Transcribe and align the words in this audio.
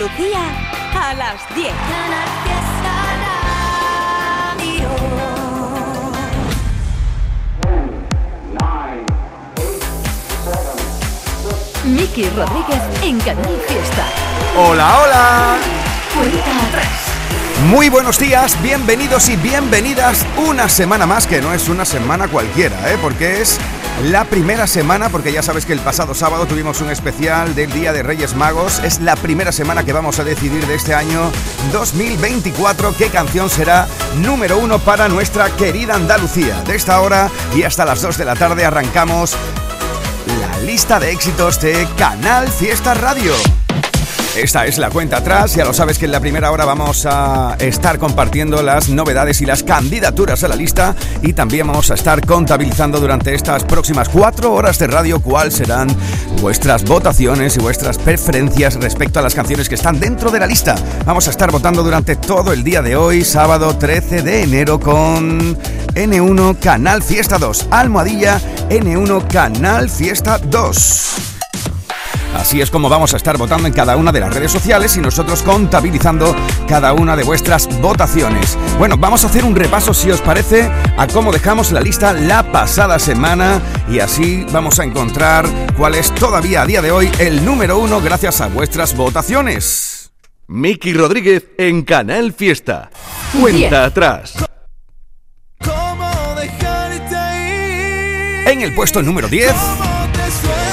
Andalucía 0.00 0.38
a 0.94 1.14
las 1.14 1.54
10. 1.56 1.72
Miki 11.84 12.28
Rodríguez 12.30 12.80
en 13.02 13.18
Canal 13.18 13.60
Fiesta. 13.66 14.04
Hola, 14.56 15.00
hola. 15.02 15.56
Muy 17.66 17.88
buenos 17.88 18.20
días, 18.20 18.56
bienvenidos 18.62 19.28
y 19.28 19.36
bienvenidas 19.36 20.24
una 20.36 20.68
semana 20.68 21.06
más, 21.06 21.26
que 21.26 21.40
no 21.40 21.52
es 21.52 21.68
una 21.68 21.84
semana 21.84 22.28
cualquiera, 22.28 22.92
¿eh? 22.92 22.98
porque 23.02 23.40
es 23.40 23.58
la 24.04 24.24
primera 24.24 24.66
semana, 24.66 25.08
porque 25.08 25.32
ya 25.32 25.42
sabes 25.42 25.66
que 25.66 25.72
el 25.72 25.80
pasado 25.80 26.14
sábado 26.14 26.46
tuvimos 26.46 26.80
un 26.80 26.90
especial 26.90 27.54
del 27.54 27.72
Día 27.72 27.92
de 27.92 28.02
Reyes 28.02 28.34
Magos, 28.34 28.80
es 28.84 29.00
la 29.00 29.16
primera 29.16 29.52
semana 29.52 29.84
que 29.84 29.92
vamos 29.92 30.18
a 30.18 30.24
decidir 30.24 30.66
de 30.66 30.74
este 30.74 30.94
año 30.94 31.30
2024 31.72 32.94
qué 32.96 33.08
canción 33.08 33.50
será 33.50 33.88
número 34.16 34.58
uno 34.58 34.78
para 34.78 35.08
nuestra 35.08 35.50
querida 35.50 35.94
Andalucía. 35.94 36.62
De 36.62 36.76
esta 36.76 37.00
hora 37.00 37.30
y 37.54 37.64
hasta 37.64 37.84
las 37.84 38.00
2 38.00 38.18
de 38.18 38.24
la 38.24 38.36
tarde 38.36 38.64
arrancamos 38.64 39.36
la 40.40 40.58
lista 40.60 41.00
de 41.00 41.10
éxitos 41.10 41.60
de 41.60 41.86
Canal 41.96 42.48
Fiesta 42.48 42.94
Radio. 42.94 43.34
Esta 44.36 44.66
es 44.66 44.78
la 44.78 44.90
cuenta 44.90 45.16
atrás, 45.16 45.54
ya 45.54 45.64
lo 45.64 45.72
sabes 45.72 45.98
que 45.98 46.04
en 46.04 46.12
la 46.12 46.20
primera 46.20 46.52
hora 46.52 46.64
vamos 46.64 47.06
a 47.06 47.56
estar 47.58 47.98
compartiendo 47.98 48.62
las 48.62 48.88
novedades 48.88 49.40
y 49.40 49.46
las 49.46 49.64
candidaturas 49.64 50.44
a 50.44 50.48
la 50.48 50.54
lista 50.54 50.94
y 51.22 51.32
también 51.32 51.66
vamos 51.66 51.90
a 51.90 51.94
estar 51.94 52.24
contabilizando 52.24 53.00
durante 53.00 53.34
estas 53.34 53.64
próximas 53.64 54.08
cuatro 54.08 54.52
horas 54.52 54.78
de 54.78 54.86
radio 54.86 55.20
cuáles 55.20 55.54
serán 55.54 55.88
vuestras 56.40 56.84
votaciones 56.84 57.56
y 57.56 57.60
vuestras 57.60 57.98
preferencias 57.98 58.76
respecto 58.76 59.18
a 59.18 59.22
las 59.22 59.34
canciones 59.34 59.68
que 59.68 59.74
están 59.74 59.98
dentro 59.98 60.30
de 60.30 60.38
la 60.38 60.46
lista. 60.46 60.76
Vamos 61.04 61.26
a 61.26 61.30
estar 61.30 61.50
votando 61.50 61.82
durante 61.82 62.14
todo 62.14 62.52
el 62.52 62.62
día 62.62 62.80
de 62.80 62.94
hoy, 62.94 63.24
sábado 63.24 63.76
13 63.76 64.22
de 64.22 64.42
enero, 64.44 64.78
con 64.78 65.58
N1 65.94 66.58
Canal 66.60 67.02
Fiesta 67.02 67.38
2, 67.38 67.68
Almohadilla 67.70 68.40
N1 68.68 69.26
Canal 69.26 69.90
Fiesta 69.90 70.38
2. 70.38 71.37
Así 72.34 72.60
es 72.60 72.70
como 72.70 72.88
vamos 72.88 73.14
a 73.14 73.16
estar 73.16 73.36
votando 73.36 73.66
en 73.66 73.72
cada 73.72 73.96
una 73.96 74.12
de 74.12 74.20
las 74.20 74.32
redes 74.32 74.52
sociales 74.52 74.96
y 74.96 75.00
nosotros 75.00 75.42
contabilizando 75.42 76.34
cada 76.66 76.92
una 76.92 77.16
de 77.16 77.24
vuestras 77.24 77.68
votaciones. 77.80 78.58
Bueno, 78.78 78.96
vamos 78.96 79.24
a 79.24 79.28
hacer 79.28 79.44
un 79.44 79.56
repaso, 79.56 79.94
si 79.94 80.10
os 80.10 80.20
parece, 80.20 80.70
a 80.96 81.06
cómo 81.06 81.32
dejamos 81.32 81.72
la 81.72 81.80
lista 81.80 82.12
la 82.12 82.52
pasada 82.52 82.98
semana 82.98 83.60
y 83.90 84.00
así 84.00 84.44
vamos 84.52 84.78
a 84.78 84.84
encontrar 84.84 85.46
cuál 85.76 85.94
es 85.94 86.14
todavía 86.14 86.62
a 86.62 86.66
día 86.66 86.82
de 86.82 86.90
hoy 86.90 87.10
el 87.18 87.44
número 87.44 87.78
uno 87.78 88.00
gracias 88.00 88.40
a 88.40 88.48
vuestras 88.48 88.96
votaciones. 88.96 90.10
Miki 90.46 90.94
Rodríguez 90.94 91.44
en 91.58 91.82
Canal 91.82 92.32
Fiesta. 92.32 92.90
Cuenta 93.38 93.84
atrás. 93.84 94.34
En 98.46 98.62
el 98.62 98.74
puesto 98.74 99.02
número 99.02 99.28
10 99.28 99.54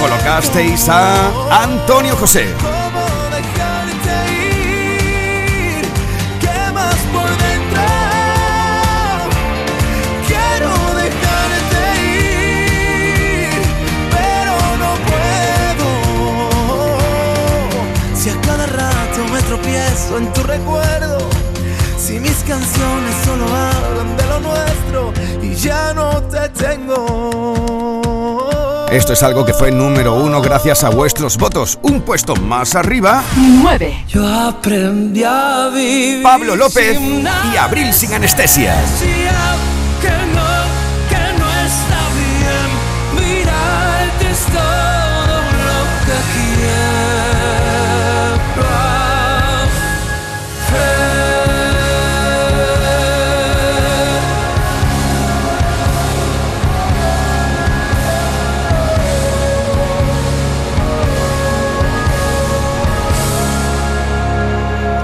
colocasteis 0.05 0.87
a 0.87 1.63
Antonio 1.63 2.15
José. 2.15 2.45
Tropiezo 19.47 20.17
en 20.17 20.33
tu 20.33 20.41
recuerdo, 20.43 21.19
si 21.97 22.19
mis 22.19 22.43
canciones 22.43 23.15
solo 23.23 23.45
hablan 23.45 24.17
de 24.17 24.25
lo 24.25 24.39
nuestro 24.39 25.13
y 25.41 25.53
ya 25.53 25.93
no 25.93 26.21
te 26.23 26.49
tengo. 26.49 27.84
Esto 28.95 29.11
es 29.11 29.23
algo 29.23 29.43
que 29.43 29.53
fue 29.53 29.71
número 29.71 30.13
uno 30.13 30.41
gracias 30.41 30.85
a 30.85 30.89
vuestros 30.89 31.35
votos. 31.35 31.77
Un 31.81 31.99
puesto 32.03 32.33
más 32.37 32.75
arriba, 32.75 33.25
9. 33.35 34.05
Yo 34.07 34.25
aprendí 34.25 35.21
a 35.21 35.67
vivir. 35.67 36.23
Pablo 36.23 36.55
López 36.55 36.97
sin 36.97 37.27
y 37.53 37.57
Abril 37.57 37.91
sin 37.91 38.13
anestesia. 38.13 38.73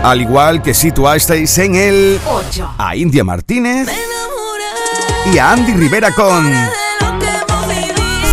Al 0.04 0.20
igual 0.20 0.64
que 0.64 0.74
situasteis 0.74 1.56
en 1.60 1.76
el 1.76 2.20
8. 2.26 2.74
a 2.78 2.96
India 2.96 3.24
Martínez 3.24 3.88
y 5.32 5.38
a 5.38 5.52
Andy 5.52 5.74
Rivera 5.74 6.12
con. 6.12 6.52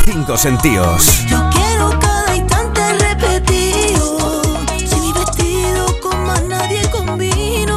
Cinco 0.06 0.38
Sentidos. 0.38 1.26
Yo 1.26 1.38
quiero 1.50 1.90
cada 2.00 2.34
instante 2.34 2.80
repetido. 2.98 4.42
Si 4.78 4.96
mi 4.98 5.12
vestido 5.12 6.00
con 6.00 6.24
más 6.24 6.42
nadie 6.44 6.80
combino, 6.90 7.76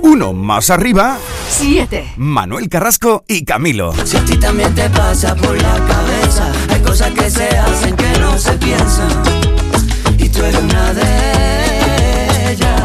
Uno 0.04 0.34
más 0.34 0.70
arriba, 0.70 1.18
7. 1.50 2.14
Manuel 2.18 2.70
Carrasco 2.70 3.24
y 3.28 3.44
Camilo. 3.44 3.92
Si 4.06 4.18
a 4.18 4.24
ti 4.24 4.38
también 4.38 4.76
te 4.76 4.88
pasa 4.92 5.36
por 5.36 5.60
la 5.60 5.74
cabeza, 5.88 6.52
cosas 6.98 7.14
que 7.14 7.30
se 7.30 7.48
hacen 7.60 7.96
que 7.96 8.20
no 8.20 8.40
se 8.40 8.54
piensan. 8.54 9.08
Y 10.18 10.30
tú 10.30 10.44
eres 10.44 10.60
una 10.64 10.96
de 10.96 12.52
ellas. 12.52 12.82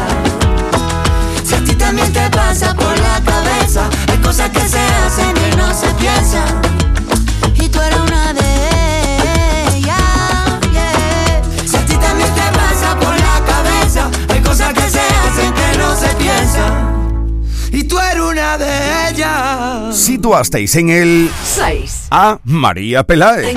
Si 1.43 1.55
a 1.55 1.63
ti 1.63 1.73
también 1.73 2.13
te 2.13 2.29
pasa 2.29 2.75
por 2.75 2.95
la 2.99 3.19
cabeza, 3.25 3.89
hay 4.07 4.17
cosas 4.19 4.51
que 4.51 4.59
se 4.69 4.77
hacen 4.77 5.33
que 5.33 5.57
no 5.57 5.73
se 5.73 5.87
piensan. 5.95 6.61
Y 7.55 7.67
tú 7.69 7.81
eres 7.81 7.99
una 7.99 8.33
de 8.33 9.77
ellas. 9.77 9.97
yeah. 10.71 11.41
Si 11.65 11.75
a 11.75 11.83
ti 11.83 11.95
también 11.95 12.29
te 12.35 12.59
pasa 12.59 12.95
por 12.99 13.15
la 13.15 13.41
cabeza, 13.47 14.11
hay 14.29 14.41
cosas 14.41 14.73
que 14.75 14.89
se 14.91 14.99
hacen 14.99 15.53
que 15.55 15.77
no 15.79 15.95
se 15.95 16.09
piensan. 16.21 17.51
Y 17.71 17.83
tú 17.85 17.97
eres 17.97 18.21
una 18.21 18.59
de 18.59 19.09
ellas. 19.09 19.97
Situasteis 19.97 20.75
en 20.75 20.89
el 20.89 21.31
6. 21.55 21.92
A 22.15 22.39
María 22.43 23.03
Peláez. 23.03 23.55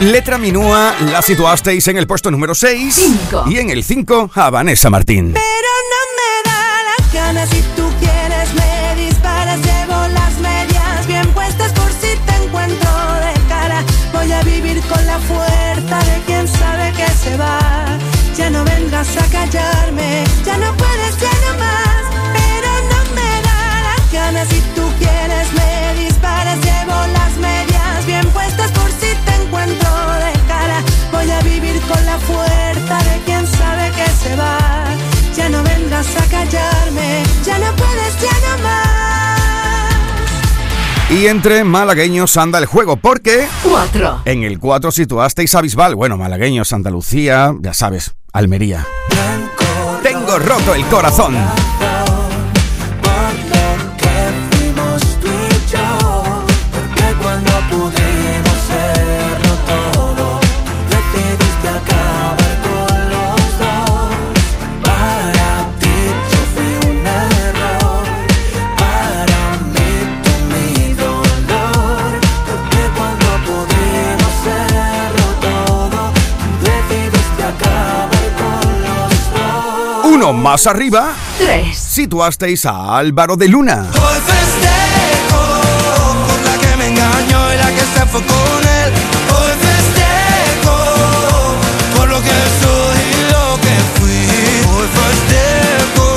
Letra 0.00 0.38
Minúa 0.38 0.94
la 1.12 1.20
situasteis 1.20 1.86
en 1.88 1.98
el 1.98 2.06
puesto 2.06 2.30
número 2.30 2.54
6 2.54 2.94
Cinco. 2.94 3.44
y 3.46 3.58
en 3.58 3.68
el 3.70 3.84
5 3.84 4.30
a 4.34 4.50
Vanessa 4.50 4.88
Martín. 4.88 5.34
Pero 5.34 5.72
no 5.92 6.02
me 6.16 6.50
da 6.50 6.82
las 6.98 7.12
ganas 7.12 7.48
si 7.50 7.60
tú 7.76 7.86
quieres 8.00 8.48
me 8.54 9.04
disparas 9.04 9.60
llevo 9.60 10.08
las 10.14 10.38
medias 10.40 11.06
bien 11.06 11.26
puestas 11.34 11.72
por 11.72 11.90
si 11.92 12.16
te 12.26 12.44
encuentro 12.44 12.90
de 13.26 13.48
cara 13.48 13.84
voy 14.14 14.32
a 14.32 14.42
vivir 14.42 14.80
con 14.82 15.06
la 15.06 15.18
fuerza 15.18 15.98
de 15.98 16.20
quien 16.26 16.48
sabe 16.48 16.92
que 16.92 17.06
se 17.12 17.36
va 17.36 17.98
ya 18.36 18.48
no 18.48 18.64
vengas 18.64 19.16
a 19.18 19.26
callarme 19.30 20.24
ya 20.46 20.56
no 20.56 20.74
puedes 20.76 21.18
ya 21.20 21.29
a 36.00 36.26
callarme, 36.30 37.22
ya 37.44 37.58
no 37.58 37.76
puedes, 37.76 38.20
ya 38.20 38.32
no 38.32 38.62
más. 38.62 39.90
Y 41.10 41.26
entre 41.26 41.62
malagueños 41.62 42.38
anda 42.38 42.58
el 42.58 42.64
juego, 42.64 42.96
porque 42.96 43.46
4. 43.62 44.22
en 44.24 44.42
el 44.44 44.58
4 44.58 44.92
situasteis 44.92 45.54
a 45.54 45.60
Bisbal. 45.60 45.96
Bueno, 45.96 46.16
malagueños, 46.16 46.72
Andalucía, 46.72 47.54
ya 47.60 47.74
sabes, 47.74 48.14
Almería. 48.32 48.86
Tengo 50.02 50.38
roto 50.38 50.74
el 50.74 50.86
corazón. 50.86 51.36
Más 80.40 80.66
arriba, 80.66 81.12
3. 81.38 81.76
situasteis 81.76 82.64
a 82.64 82.96
Álvaro 82.96 83.36
de 83.36 83.48
Luna. 83.48 83.86
Hoy 83.92 84.18
festejo 84.26 85.42
por 86.26 86.40
la 86.44 86.58
que 86.58 86.76
me 86.76 86.86
engañó 86.88 87.52
y 87.52 87.56
la 87.58 87.68
que 87.68 87.80
se 87.80 88.06
fue 88.06 88.22
con 88.22 88.62
él. 88.62 88.92
Hoy 89.28 89.52
festejo 89.60 90.76
por 91.94 92.08
lo 92.08 92.20
que 92.22 92.30
soy 92.60 92.98
y 93.10 93.22
lo 93.32 93.60
que 93.60 93.76
fui. 94.00 94.26
Hoy 94.70 94.88
festejo 94.98 96.08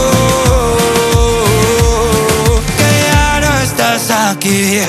que 2.77 2.89
ya 3.11 3.39
no 3.41 3.51
estás 3.59 4.09
aquí. 4.11 4.79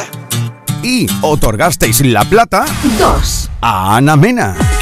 Y 0.82 1.08
otorgasteis 1.22 2.00
la 2.04 2.24
plata 2.24 2.64
2. 2.98 3.50
a 3.62 3.96
Ana 3.96 4.16
Mena. 4.16 4.73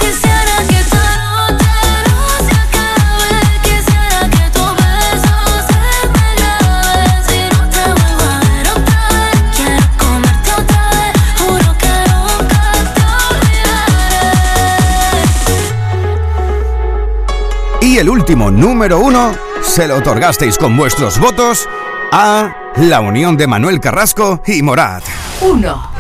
Y 17.93 17.99
el 17.99 18.09
último 18.09 18.51
número 18.51 19.01
uno 19.01 19.35
se 19.61 19.87
lo 19.87 19.99
otorgasteis 19.99 20.57
con 20.57 20.75
vuestros 20.79 21.19
votos 21.19 21.69
a 22.11 22.73
la 22.77 23.01
unión 23.01 23.37
de 23.37 23.47
Manuel 23.47 23.81
Carrasco 23.81 24.41
y 24.47 24.63
Morat. 24.63 25.05
1. 25.43 25.92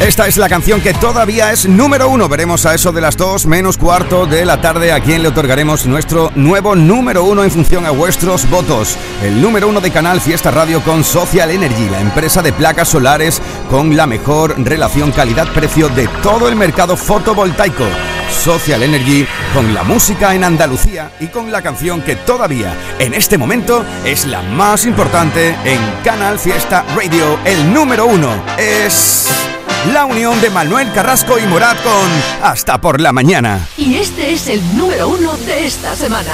Esta 0.00 0.28
es 0.28 0.36
la 0.36 0.48
canción 0.48 0.80
que 0.80 0.94
todavía 0.94 1.50
es 1.50 1.68
número 1.68 2.08
uno. 2.08 2.28
Veremos 2.28 2.64
a 2.66 2.74
eso 2.74 2.92
de 2.92 3.00
las 3.00 3.16
dos 3.16 3.46
menos 3.46 3.76
cuarto 3.76 4.26
de 4.26 4.44
la 4.44 4.60
tarde 4.60 4.92
a 4.92 5.00
quien 5.00 5.22
le 5.22 5.28
otorgaremos 5.28 5.86
nuestro 5.86 6.30
nuevo 6.36 6.76
número 6.76 7.24
uno 7.24 7.42
en 7.42 7.50
función 7.50 7.84
a 7.84 7.90
vuestros 7.90 8.48
votos. 8.48 8.96
El 9.24 9.42
número 9.42 9.66
uno 9.66 9.80
de 9.80 9.90
Canal 9.90 10.20
Fiesta 10.20 10.52
Radio 10.52 10.82
con 10.82 11.02
Social 11.02 11.50
Energy, 11.50 11.88
la 11.90 12.00
empresa 12.00 12.42
de 12.42 12.52
placas 12.52 12.88
solares 12.88 13.42
con 13.68 13.96
la 13.96 14.06
mejor 14.06 14.54
relación 14.64 15.10
calidad-precio 15.10 15.88
de 15.88 16.06
todo 16.22 16.48
el 16.48 16.54
mercado 16.54 16.96
fotovoltaico. 16.96 17.84
Social 18.30 18.84
Energy 18.84 19.26
con 19.52 19.74
la 19.74 19.82
música 19.82 20.32
en 20.32 20.44
Andalucía 20.44 21.10
y 21.18 21.26
con 21.26 21.50
la 21.50 21.60
canción 21.60 22.02
que 22.02 22.14
todavía 22.14 22.72
en 23.00 23.14
este 23.14 23.36
momento 23.36 23.84
es 24.04 24.26
la 24.26 24.42
más 24.42 24.86
importante 24.86 25.56
en 25.64 25.80
Canal 26.04 26.38
Fiesta 26.38 26.84
Radio. 26.94 27.36
El 27.44 27.74
número 27.74 28.06
uno 28.06 28.30
es 28.58 29.47
la 29.92 30.04
unión 30.04 30.40
de 30.40 30.50
Manuel 30.50 30.92
Carrasco 30.92 31.38
y 31.38 31.46
Morat 31.46 31.76
con 31.82 32.10
Hasta 32.42 32.80
por 32.80 33.00
la 33.00 33.12
mañana. 33.12 33.68
Y 33.76 33.96
este 33.96 34.32
es 34.32 34.48
el 34.48 34.76
número 34.76 35.08
1 35.08 35.36
de 35.38 35.66
esta 35.66 35.94
semana. 35.94 36.32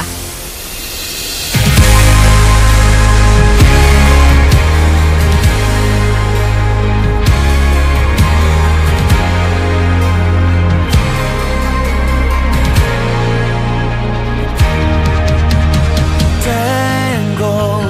Tengo 16.45 17.81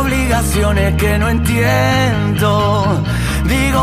obligaciones 0.00 0.94
que 0.96 1.18
no 1.18 1.28
entiendo. 1.28 2.59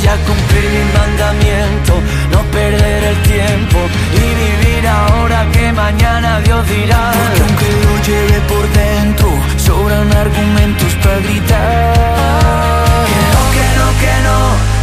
voy 0.00 0.08
a 0.08 0.16
cumplir 0.24 0.64
mi 0.70 0.84
mandamiento, 0.98 2.00
no 2.32 2.42
perder 2.50 3.04
el 3.04 3.16
tiempo 3.22 3.78
y 4.14 4.24
vivir 4.40 4.86
ahora 4.86 5.46
que 5.52 5.72
mañana 5.72 6.40
Dios 6.40 6.66
dirá. 6.68 7.12
Porque 7.12 7.40
aunque 7.42 7.68
lo 7.84 8.02
lleve 8.08 8.40
por 8.48 8.64
dentro, 8.72 9.28
sobran 9.58 10.10
argumentos 10.12 10.94
para 11.02 11.18
gritar. 11.18 11.94
Que 13.10 13.20
no, 13.34 13.42
que 13.56 13.68
no, 13.78 13.86
que 14.02 14.14
no, 14.26 14.38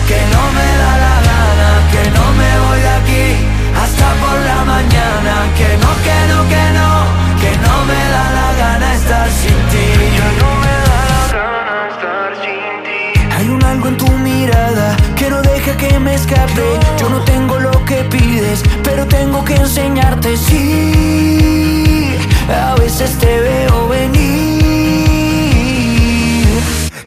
que 0.10 0.20
no 0.34 0.42
me 0.58 0.68
da 0.82 0.94
la 1.06 1.16
gana, 1.30 1.70
que 1.92 2.04
no 2.18 2.26
me 2.40 2.52
voy 2.66 2.80
de 2.80 2.94
aquí 3.00 3.28
hasta 3.82 4.08
por 4.22 4.40
la 4.50 4.66
mañana, 4.66 5.34
que 5.58 5.78
no 5.78 5.98
escapé. 16.18 16.70
Yo 17.00 17.10
no 17.10 17.20
tengo 17.22 17.60
lo 17.60 17.86
que 17.86 18.04
pides, 18.16 18.64
pero 18.84 19.06
tengo 19.06 19.44
que 19.46 19.56
enseñarte. 19.56 20.36
Sí, 20.38 22.16
a 22.50 22.76
veces 22.76 23.18
te 23.22 23.40
veo 23.48 23.88
venir. 23.88 24.48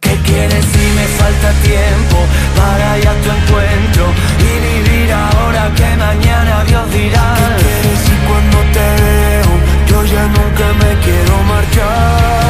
¿Qué 0.01 0.15
quieres 0.29 0.65
si 0.73 0.85
me 0.99 1.07
falta 1.21 1.49
tiempo 1.71 2.19
para 2.61 2.87
ir 2.99 3.09
a 3.09 3.15
tu 3.23 3.29
encuentro 3.39 4.05
y 4.49 4.51
vivir 4.69 5.09
ahora 5.13 5.63
que 5.79 5.89
mañana 6.07 6.65
Dios 6.69 6.87
dirá? 6.93 7.27
¿Qué 7.39 7.49
quieres 7.63 7.99
si 8.07 8.15
cuando 8.29 8.59
te 8.77 8.87
veo 9.03 9.51
yo 9.91 9.99
ya 10.05 10.25
nunca 10.37 10.67
me 10.81 10.91
quiero 11.05 11.35
marchar? 11.53 12.50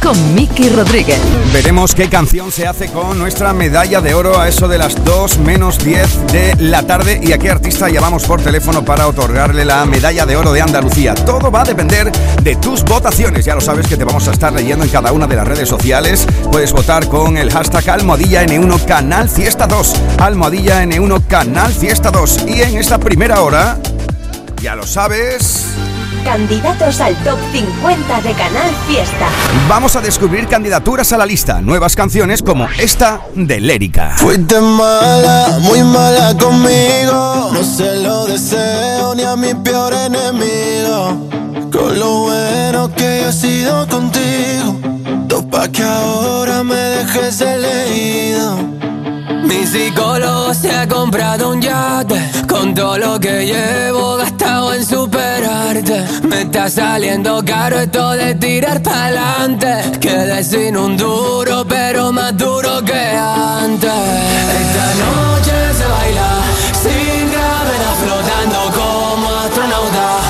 con 0.00 0.34
Miki 0.34 0.68
Rodríguez. 0.70 1.18
Veremos 1.52 1.94
qué 1.94 2.08
canción 2.08 2.50
se 2.50 2.66
hace 2.66 2.88
con 2.88 3.18
nuestra 3.18 3.52
medalla 3.52 4.00
de 4.00 4.14
oro 4.14 4.38
a 4.38 4.48
eso 4.48 4.68
de 4.68 4.78
las 4.78 5.04
2 5.04 5.38
menos 5.38 5.78
10 5.78 6.26
de 6.32 6.54
la 6.58 6.82
tarde 6.82 7.20
y 7.22 7.32
a 7.32 7.38
qué 7.38 7.50
artista 7.50 7.88
llamamos 7.88 8.24
por 8.24 8.40
teléfono 8.40 8.84
para 8.84 9.06
otorgarle 9.06 9.64
la 9.64 9.84
medalla 9.86 10.26
de 10.26 10.36
oro 10.36 10.52
de 10.52 10.62
Andalucía. 10.62 11.14
Todo 11.14 11.50
va 11.50 11.62
a 11.62 11.64
depender 11.64 12.10
de 12.42 12.56
tus 12.56 12.84
votaciones. 12.84 13.44
Ya 13.44 13.54
lo 13.54 13.60
sabes 13.60 13.86
que 13.86 13.96
te 13.96 14.04
vamos 14.04 14.26
a 14.28 14.32
estar 14.32 14.52
leyendo 14.52 14.84
en 14.84 14.90
cada 14.90 15.12
una 15.12 15.26
de 15.26 15.36
las 15.36 15.46
redes 15.46 15.68
sociales. 15.68 16.26
Puedes 16.50 16.72
votar 16.72 17.06
con 17.08 17.36
el 17.36 17.52
hashtag 17.52 17.90
Almohadilla 17.90 18.44
N1 18.44 18.84
Canal 18.84 19.28
Fiesta 19.28 19.66
2. 19.66 19.94
Almohadilla 20.18 20.82
N1 20.84 21.26
Canal 21.26 21.72
Fiesta 21.72 22.10
2. 22.10 22.46
Y 22.48 22.62
en 22.62 22.78
esta 22.78 22.98
primera 22.98 23.42
hora, 23.42 23.78
ya 24.62 24.74
lo 24.76 24.86
sabes. 24.86 25.89
Candidatos 26.24 27.00
al 27.00 27.14
top 27.24 27.38
50 27.52 28.20
de 28.20 28.32
Canal 28.32 28.70
Fiesta. 28.86 29.28
Vamos 29.68 29.96
a 29.96 30.00
descubrir 30.00 30.46
candidaturas 30.46 31.12
a 31.12 31.18
la 31.18 31.26
lista, 31.26 31.60
nuevas 31.60 31.96
canciones 31.96 32.42
como 32.42 32.68
esta 32.78 33.22
de 33.34 33.60
Lérica. 33.60 34.14
Fuiste 34.16 34.60
mala, 34.60 35.58
muy 35.60 35.82
mala 35.82 36.36
conmigo. 36.38 37.50
No 37.52 37.62
se 37.64 37.96
lo 37.96 38.26
deseo 38.26 39.14
ni 39.14 39.22
a 39.22 39.36
mi 39.36 39.54
peor 39.54 39.94
enemigo. 39.94 41.28
Con 41.72 41.98
lo 41.98 42.20
bueno 42.22 42.94
que 42.94 43.22
yo 43.22 43.28
he 43.30 43.32
sido 43.32 43.86
contigo. 43.88 44.80
Topa 45.28 45.68
que 45.68 45.82
ahora 45.82 46.62
me 46.62 46.74
dejes 46.74 47.40
elegido. 47.40 48.58
Mi 49.44 49.66
psicólogo 49.66 50.52
se 50.54 50.70
ha 50.70 50.86
comprado 50.86 51.50
un 51.50 51.60
yate 51.62 52.20
Con 52.46 52.74
todo 52.74 52.98
lo 52.98 53.18
que 53.18 53.46
llevo 53.46 54.16
gastado 54.16 54.39
Me 56.22 56.42
está 56.42 56.68
saliendo 56.68 57.42
caro 57.44 57.78
esto 57.80 58.10
de 58.12 58.34
tirar 58.34 58.82
pa'lante. 58.82 59.98
Quedé 60.00 60.42
sin 60.44 60.76
un 60.76 60.96
duro 60.96 61.64
pero 61.68 62.12
más 62.12 62.36
duro 62.36 62.82
que 62.84 62.92
antes. 62.92 63.90
Esta 64.62 64.86
noche 65.04 65.56
se 65.78 65.86
baila 65.86 66.30
sin 66.82 67.30
gravedad 67.32 67.94
Flotando 68.02 68.60
como 68.78 69.28
astronauta 69.44 70.29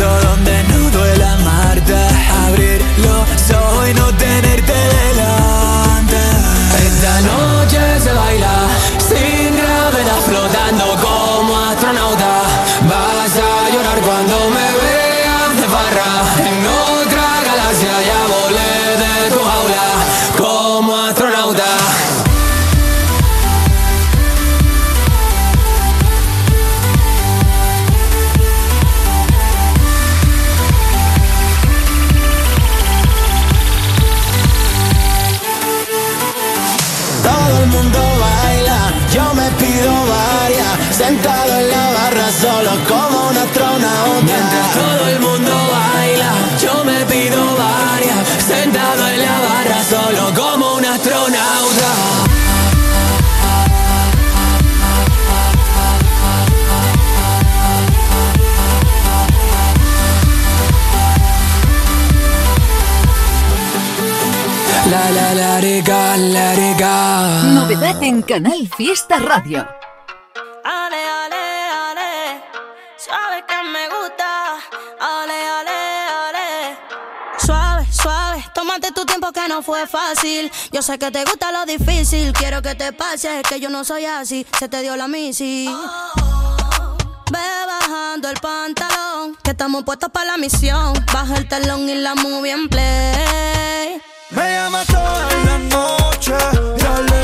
all 0.00 0.26
on 0.26 0.44
their 0.44 0.75
solo 42.56 42.70
como 42.88 43.28
un 43.28 43.36
astronauta. 43.36 44.22
Mientras 44.22 44.72
todo 44.72 45.08
el 45.08 45.20
mundo 45.20 45.52
baila, 45.72 46.32
yo 46.58 46.84
me 46.84 47.04
pido 47.04 47.56
varias. 47.56 48.28
Sentado 48.46 49.08
en 49.08 49.22
la 49.22 49.40
barra 49.40 49.84
solo 49.84 50.34
como 50.34 50.74
un 50.76 50.84
astronauta. 50.84 51.90
La 64.90 65.10
la 65.10 65.34
la 65.34 65.60
rica, 65.60 66.16
la 66.16 66.54
rica. 66.54 67.42
Novedad 67.52 68.02
en 68.02 68.22
Canal 68.22 68.68
Fiesta 68.76 69.18
Radio. 69.18 69.66
Fue 79.66 79.86
fácil. 79.88 80.50
Yo 80.70 80.80
sé 80.80 80.96
que 80.96 81.10
te 81.10 81.24
gusta 81.24 81.50
lo 81.50 81.66
difícil, 81.66 82.32
quiero 82.32 82.62
que 82.62 82.76
te 82.76 82.92
pase, 82.92 83.42
que 83.48 83.58
yo 83.58 83.68
no 83.68 83.84
soy 83.84 84.04
así. 84.04 84.46
Se 84.58 84.68
te 84.68 84.80
dio 84.80 84.96
la 84.96 85.08
misi. 85.08 85.68
Ve 87.32 87.48
bajando 87.66 88.30
el 88.30 88.38
pantalón, 88.40 89.36
que 89.42 89.50
estamos 89.50 89.82
puestos 89.82 90.10
para 90.10 90.26
la 90.26 90.36
misión. 90.36 90.94
Baja 91.12 91.36
el 91.36 91.48
telón 91.48 91.88
y 91.88 91.96
la 91.96 92.14
movie 92.14 92.52
en 92.52 92.68
play. 92.68 94.00
Me 94.30 94.52
llama 94.54 94.84
toda 94.84 95.28
la 95.44 95.58
noche. 95.58 97.15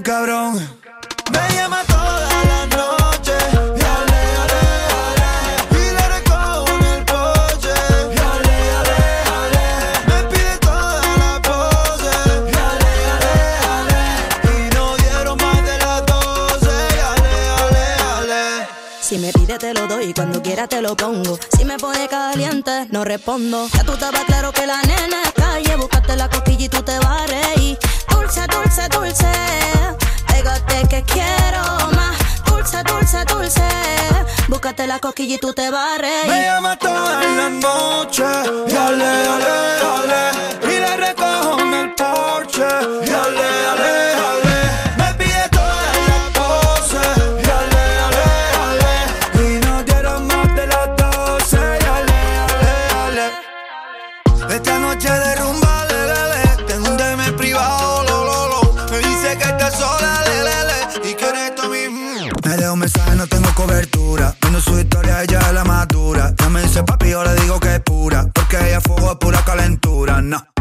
Me 0.00 1.54
llama 1.56 1.82
toda 1.84 2.44
la 2.44 2.66
noche. 2.66 3.36
Y 3.74 3.82
ale, 3.82 4.20
ale, 4.42 4.60
ale. 4.94 5.30
Y 5.72 5.90
le 5.90 6.08
recojo 6.14 6.68
en 6.68 6.84
el 6.84 7.04
coche. 7.04 7.74
Y 8.14 8.18
ale, 8.32 8.56
ale, 8.78 8.98
ale. 9.38 9.64
Me 10.06 10.18
pide 10.30 10.54
toda 10.60 11.02
la 11.18 11.42
pose. 11.42 12.14
Y 12.46 12.54
ale, 12.70 12.92
ale, 13.18 13.34
ale. 13.74 13.98
Y 14.44 14.74
no 14.74 14.96
dieron 14.98 15.36
más 15.36 15.64
de 15.64 15.78
las 15.78 16.06
doce. 16.06 16.74
Y 16.94 17.00
ale, 17.10 17.34
ale, 17.58 17.84
ale. 18.18 18.68
Si 19.00 19.18
me 19.18 19.32
pide 19.32 19.58
te 19.58 19.74
lo 19.74 19.88
doy 19.88 20.04
y 20.10 20.14
cuando 20.14 20.40
quiera 20.40 20.68
te 20.68 20.80
lo 20.80 20.96
pongo. 20.96 21.40
Si 21.56 21.64
me 21.64 21.76
pone 21.76 22.06
caliente 22.06 22.86
no 22.90 23.04
respondo. 23.04 23.68
Ya 23.74 23.82
tú 23.82 23.94
estabas 23.94 24.24
claro 24.26 24.52
que 24.52 24.64
la 24.64 24.80
nena 24.82 25.22
Buscaste 25.66 26.16
la 26.16 26.28
cosquilla 26.28 26.64
y 26.64 26.68
tú 26.68 26.82
te 26.82 26.98
vas 27.00 27.22
a 27.22 27.26
reír. 27.26 27.78
Dulce, 28.10 28.46
dulce, 28.46 28.88
dulce. 28.88 29.32
Pégate 30.28 30.86
que 30.88 31.02
quiero 31.02 31.62
más. 31.94 32.16
Dulce, 32.44 32.82
dulce, 32.84 33.24
dulce. 33.24 33.62
Búscate 34.48 34.86
la 34.86 34.98
cosquilla 35.00 35.34
y 35.34 35.38
tú 35.38 35.52
te 35.52 35.70
vas 35.70 35.98
a 35.98 36.02
Me 36.02 36.08
reír. 36.08 36.44
llama 36.44 36.76
toda 36.78 37.22
la 37.22 37.48
noche 37.50 38.24
y 38.68 38.76
ale, 38.76 39.04
ale, 39.04 39.56
ale 39.82 40.74
Y 40.74 40.80
le 40.80 40.96
recojo 40.96 41.60
en 41.60 41.74
el 41.74 41.94
porche 41.94 42.66
y 43.04 43.10
ale, 43.10 43.48
ale, 43.72 44.47
su 64.60 64.78
historia, 64.78 65.22
ella 65.22 65.40
es 65.40 65.52
la 65.52 65.64
madura. 65.64 66.34
Ya 66.36 66.48
me 66.48 66.62
dice 66.62 66.82
papi, 66.82 67.10
yo 67.10 67.22
le 67.24 67.34
digo 67.36 67.60
que 67.60 67.76
es 67.76 67.80
pura. 67.80 68.26
Porque 68.32 68.56
ella 68.56 68.80
fuego 68.80 69.12
es 69.12 69.18
pura 69.18 69.44
calentura, 69.44 70.20
no. 70.20 70.57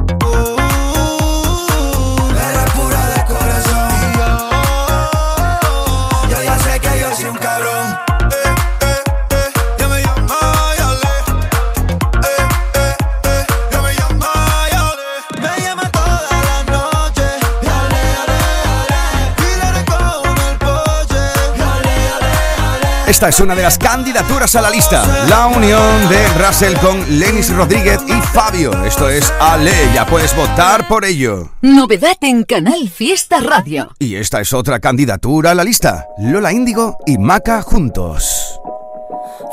Esta 23.18 23.30
es 23.30 23.40
una 23.40 23.56
de 23.56 23.64
las 23.64 23.80
candidaturas 23.80 24.56
a 24.56 24.62
la 24.62 24.70
lista. 24.70 25.04
La 25.28 25.48
unión 25.48 26.08
de 26.08 26.28
Russell 26.38 26.78
con 26.78 27.00
Lenis 27.18 27.52
Rodríguez 27.52 28.00
y 28.08 28.12
Fabio. 28.12 28.72
Esto 28.84 29.10
es 29.10 29.34
Ale, 29.40 29.74
ya 29.92 30.06
puedes 30.06 30.36
votar 30.36 30.88
por 30.88 31.04
ello. 31.04 31.50
Novedad 31.64 32.18
en 32.22 32.44
Canal 32.44 32.88
Fiesta 32.90 33.40
Radio. 33.40 33.90
Y 33.98 34.18
esta 34.18 34.40
es 34.40 34.54
otra 34.54 34.80
candidatura 34.80 35.50
a 35.50 35.56
la 35.56 35.64
lista. 35.64 36.06
Lola 36.20 36.54
Índigo 36.54 37.00
y 37.08 37.18
Maca 37.18 37.64
juntos. 37.64 38.60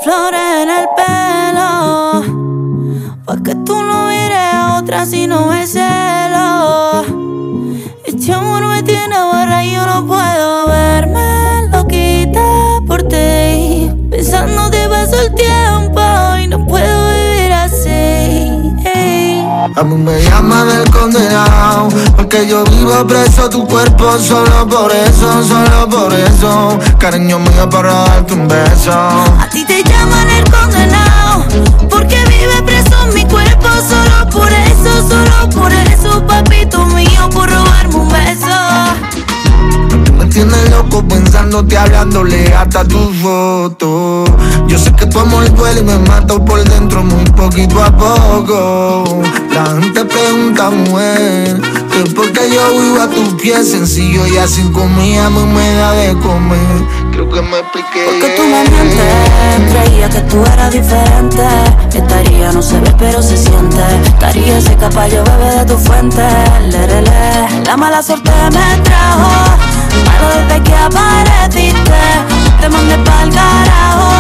Flores 0.03 0.41
en 0.63 0.69
el 0.69 0.87
pelo. 0.95 2.21
Pa' 3.25 3.43
que 3.43 3.55
tú 3.65 3.83
no 3.83 4.09
mires 4.09 4.53
a 4.53 4.77
otra 4.77 5.07
si 5.07 5.27
no 5.27 5.55
es 5.55 5.73
celo. 5.73 7.03
Este 8.05 8.31
amor 8.31 8.67
me 8.67 8.83
tiene 8.83 9.17
barra 9.17 9.65
y 9.65 9.73
yo 9.73 9.87
no 9.87 10.07
puedo 10.07 10.67
verme 10.67 11.34
ti. 14.25 14.31
Pensándote 14.31 14.89
paso 14.89 15.21
el 15.21 15.35
tiempo 15.35 16.01
y 16.43 16.47
no 16.49 16.67
puedo 16.67 17.09
vivir 17.13 17.53
así. 17.53 18.75
A 19.77 19.83
mí 19.83 19.97
me 19.97 20.23
llaman 20.23 20.69
el 20.69 20.91
condenado 20.91 21.89
Porque 22.17 22.47
yo 22.47 22.65
vivo 22.65 23.07
preso 23.07 23.49
tu 23.49 23.67
cuerpo 23.67 24.19
Solo 24.19 24.69
por 24.69 24.93
eso, 24.93 25.43
solo 25.43 25.89
por 25.89 26.13
eso 26.13 26.79
Cariño 26.99 27.39
mío 27.39 27.69
para 27.71 27.93
darte 27.93 28.35
un 28.35 28.47
beso 28.47 28.93
A 28.93 29.49
ti 29.51 29.65
te 29.65 29.83
llaman 29.83 30.29
el 30.31 30.51
condenado 30.51 31.45
Porque 31.89 32.17
vive 32.29 32.63
preso 32.63 32.95
en 33.09 33.15
mi 33.15 33.25
cuerpo 33.25 33.69
Solo 33.89 34.31
por 34.31 34.53
eso, 34.53 35.09
solo 35.09 35.51
por 35.51 35.73
eso 35.73 36.25
Papito 36.27 36.85
mío, 36.87 37.31
por 37.31 37.51
robarme 37.51 37.94
tienes 40.35 40.69
loco 40.71 41.07
pensándote 41.07 41.79
hablándole 41.79 42.53
hasta 42.55 42.85
tu 42.85 42.99
foto 43.23 44.25
Yo 44.67 44.79
sé 44.79 44.93
que 44.93 45.07
tu 45.07 45.21
amor 45.21 45.49
duele 45.55 45.81
y 45.81 45.85
me 45.85 45.97
mata 45.99 46.35
por 46.45 46.63
dentro 46.65 47.05
muy 47.05 47.25
poquito 47.27 47.81
a 47.83 47.97
poco. 47.97 49.23
La 49.55 49.67
gente 49.81 50.05
pregunta, 50.05 50.71
mujer 50.71 51.61
Que 51.93 52.11
por 52.11 52.33
qué 52.33 52.51
yo 52.53 52.81
vivo 52.81 53.01
a 53.01 53.09
tus 53.09 53.41
pies 53.41 53.71
sencillo 53.71 54.27
y 54.27 54.37
así 54.39 54.63
comida 54.73 55.31
me 55.31 55.45
me 55.47 55.75
da 55.75 55.93
de 55.93 56.15
comer. 56.15 56.85
Creo 57.13 57.31
que 57.31 57.41
me 57.41 57.61
expliqué 57.61 58.05
Porque 58.05 58.35
tú 58.37 58.43
me 58.43 58.69
mientes 58.69 59.73
Creía 59.73 60.09
que 60.09 60.21
tú 60.23 60.43
eras 60.53 60.73
diferente. 60.73 61.47
Estaría, 61.95 62.51
no 62.51 62.61
se 62.61 62.81
ve 62.81 62.93
pero 62.99 63.23
se 63.23 63.37
siente. 63.37 63.83
Estaría 64.05 64.59
ese 64.59 64.75
caballo 64.77 65.23
bebé 65.23 65.59
de 65.61 65.65
tu 65.65 65.79
fuente. 65.79 66.27
Lerele. 66.71 67.63
La 67.67 67.77
mala 67.77 68.03
suerte 68.03 68.33
me 68.51 68.83
trajo 68.83 69.74
desde 70.29 70.63
que 70.63 70.75
apareciste. 70.75 72.03
Te 72.61 72.69
mandé 72.69 72.97
pa'l 72.99 73.31
carajo 73.31 74.11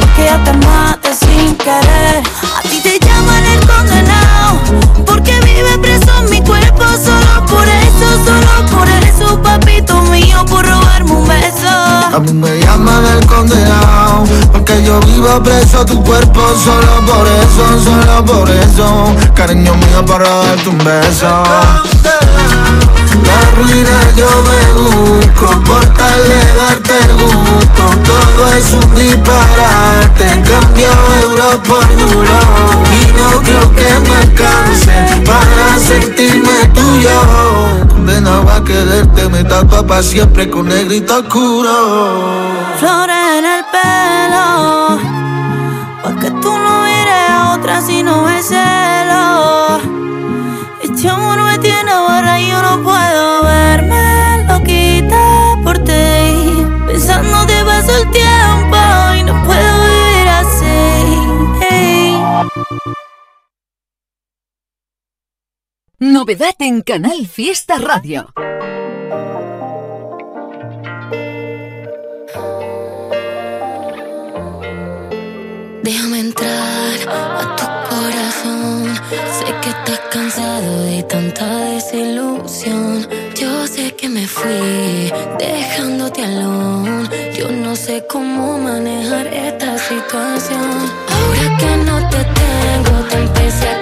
Porque 0.00 0.24
ya 0.24 0.42
te 0.44 0.52
maté 0.66 1.14
sin 1.14 1.56
querer. 1.56 2.22
A 2.56 2.62
ti 2.62 2.80
te 2.82 2.98
llaman 2.98 3.44
el 3.46 3.66
condenado 3.66 4.58
Porque 5.06 5.38
vive 5.40 5.78
preso 5.78 6.10
en 6.18 6.30
mi 6.30 6.40
cuerpo. 6.42 6.84
Solo 7.04 7.46
por 7.46 7.66
eso, 7.66 8.06
solo 8.24 8.66
por 8.76 8.88
eso 8.88 9.40
Papito 9.42 10.00
mío, 10.02 10.44
por 10.46 10.66
robarme 10.66 11.12
un 11.12 11.26
beso 11.26 11.49
Mí 12.20 12.32
me 12.34 12.60
llaman 12.60 13.04
el 13.06 13.26
condenado. 13.26 14.24
Porque 14.52 14.82
yo 14.84 15.00
vivo 15.00 15.42
preso 15.42 15.84
tu 15.86 16.02
cuerpo 16.04 16.40
Solo 16.62 17.06
por 17.06 17.26
eso, 17.26 17.80
solo 17.82 18.24
por 18.24 18.50
eso. 18.50 19.14
Cariño 19.34 19.74
mío 19.74 20.04
para 20.06 20.28
darte 20.28 20.68
un 20.68 20.78
beso. 20.78 21.42
La 23.24 23.40
ruina 23.56 23.98
yo 24.16 24.28
me 24.46 24.60
busco 24.80 25.46
Por 25.64 25.84
tal 25.94 26.22
de 26.28 26.42
darte 26.56 26.98
gusto. 27.14 27.82
Todo 28.04 28.48
es 28.54 28.72
un 28.72 28.94
disparate 28.94 30.26
Cambio 30.48 30.88
euro 31.22 31.62
por 31.62 31.86
duro 31.96 32.38
Y 32.92 33.12
no 33.18 33.42
creo 33.42 33.66
que 33.74 33.90
me 34.08 34.16
alcance 34.16 34.92
Para 35.24 35.78
sentirme 35.78 36.68
tuyo. 36.74 37.88
Condenado 37.88 38.50
a 38.50 38.64
quererte 38.64 39.06
Me 39.06 39.09
tapa 39.50 39.84
para 39.84 40.02
siempre 40.02 40.48
con 40.48 40.68
negrito 40.68 41.18
oscuro. 41.18 41.74
Flores 42.78 43.24
en 43.38 43.44
el 43.56 43.64
pelo 43.74 44.46
Pa' 46.02 46.14
que 46.20 46.30
tú 46.42 46.52
no 46.64 46.72
mires 46.86 47.24
a 47.28 47.54
otra 47.54 47.82
si 47.82 48.02
no 48.04 48.30
es 48.30 48.46
celo. 48.46 49.80
Este 50.84 51.08
amor 51.10 51.38
me 51.42 51.58
tiene 51.58 51.92
barra 51.92 52.40
y 52.40 52.48
yo 52.48 52.62
no 52.62 52.82
puedo 52.88 53.42
verme. 53.42 54.46
Loquita 54.48 55.24
por 55.64 55.78
ti 55.78 56.64
Pensándote 56.86 57.64
paso 57.64 57.92
el 58.00 58.06
tiempo 58.10 58.78
y 59.18 59.22
no 59.24 59.34
puedo 59.44 59.72
vivir 59.88 60.28
así. 60.40 60.76
Novedad 65.98 66.56
en 66.60 66.82
Canal 66.82 67.26
Fiesta 67.26 67.78
Radio. 67.78 68.32
Déjame 75.82 76.20
entrar 76.20 76.94
a 77.08 77.56
tu 77.56 77.64
corazón. 77.88 78.94
Sé 79.10 79.46
que 79.62 79.70
estás 79.70 80.00
cansado 80.10 80.82
de 80.82 81.02
tanta 81.04 81.46
desilusión. 81.74 83.06
Yo 83.34 83.66
sé 83.66 83.94
que 83.94 84.08
me 84.08 84.26
fui 84.26 85.10
dejándote 85.38 86.22
alone. 86.24 87.08
Yo 87.36 87.50
no 87.50 87.74
sé 87.74 88.04
cómo 88.08 88.58
manejar 88.58 89.26
esta 89.28 89.78
situación. 89.78 90.70
Ahora 91.14 91.56
que 91.58 91.76
no 91.88 91.96
te 92.10 92.24
tengo, 92.40 92.94
te 93.08 93.16
empecé 93.16 93.79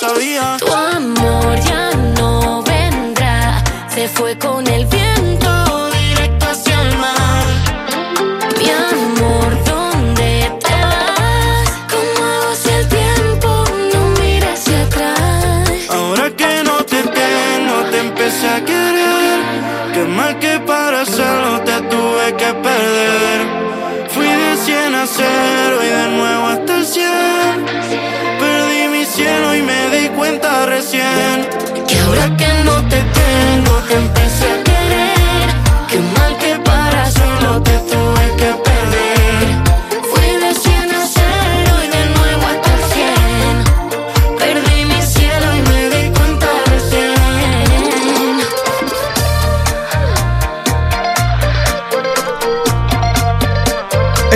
Tu 0.00 0.72
amor 0.72 1.60
ya 1.60 1.90
no 2.18 2.62
vendrá. 2.62 3.62
Se 3.86 4.08
fue 4.08 4.38
con 4.38 4.66
el 4.66 4.86
viento 4.86 4.99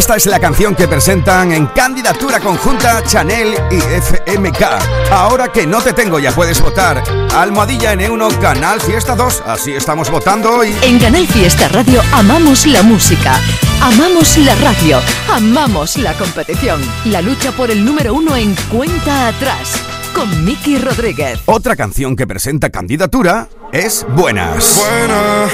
Esta 0.04 0.16
es 0.16 0.26
la 0.26 0.38
canción 0.38 0.74
que 0.74 0.86
presentan 0.86 1.50
en 1.52 1.64
candidatura 1.68 2.38
conjunta 2.38 3.02
Chanel 3.04 3.54
y 3.70 3.76
FMK. 3.76 5.10
Ahora 5.10 5.50
que 5.50 5.66
no 5.66 5.80
te 5.80 5.94
tengo, 5.94 6.18
ya 6.18 6.30
puedes 6.30 6.60
votar. 6.60 7.02
Almohadilla 7.34 7.94
N1, 7.94 8.38
Canal 8.38 8.82
Fiesta 8.82 9.16
2. 9.16 9.44
Así 9.46 9.72
estamos 9.72 10.10
votando 10.10 10.56
hoy. 10.56 10.76
En 10.82 10.98
Canal 10.98 11.26
Fiesta 11.26 11.68
Radio 11.68 12.02
amamos 12.12 12.66
la 12.66 12.82
música, 12.82 13.40
amamos 13.80 14.36
la 14.36 14.54
radio, 14.56 15.00
amamos 15.32 15.96
la 15.96 16.12
competición. 16.18 16.82
La 17.06 17.22
lucha 17.22 17.52
por 17.52 17.70
el 17.70 17.82
número 17.82 18.12
uno 18.12 18.36
en 18.36 18.54
cuenta 18.70 19.28
atrás 19.28 19.72
con 20.14 20.44
Miki 20.44 20.76
Rodríguez. 20.76 21.40
Otra 21.46 21.76
canción 21.76 22.14
que 22.14 22.26
presenta 22.26 22.68
candidatura 22.68 23.48
es 23.72 24.06
Buenas. 24.10 24.84
Buena, 24.86 25.48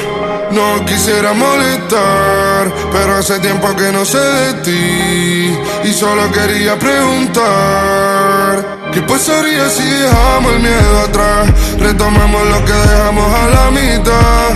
no 0.53 0.85
quisiera 0.85 1.33
molestar, 1.33 2.71
pero 2.93 3.17
hace 3.17 3.41
tiempo 3.41 3.75
que 3.77 3.91
no 3.93 4.05
sé 4.05 4.19
de 4.19 4.53
ti 4.65 5.57
y 5.85 5.93
solo 5.93 6.31
quería 6.33 6.77
preguntar. 6.79 8.81
¿Qué 8.93 9.01
pasaría 9.03 9.69
si 9.69 9.85
dejamos 9.85 10.53
el 10.53 10.61
miedo 10.61 11.01
atrás? 11.09 11.49
Retomamos 11.79 12.47
lo 12.49 12.65
que 12.65 12.73
dejamos 12.73 13.33
a 13.33 13.47
la 13.49 13.71
mitad. 13.71 14.51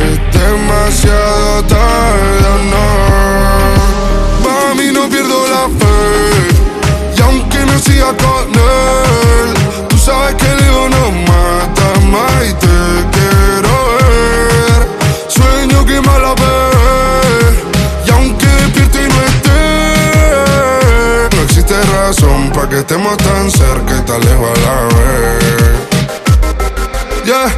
Es 0.00 0.18
demasiado 0.40 1.64
tarde, 1.64 2.46
¿o 2.54 2.58
no. 2.72 2.86
Mami, 4.48 4.86
no 4.92 5.08
pierdo 5.08 5.46
la 5.48 5.68
fe. 5.78 5.96
Y 7.16 7.18
aunque 7.20 7.58
no 7.66 7.78
siga 7.78 8.10
con 8.16 8.52
estemos 22.98 23.16
tan 23.18 23.50
cerca 23.50 23.96
y 23.96 24.00
tan 24.02 24.20
lejos 24.20 24.50
a 24.50 24.60
la 24.60 24.82
vez. 24.84 25.38
Yeah, 27.24 27.57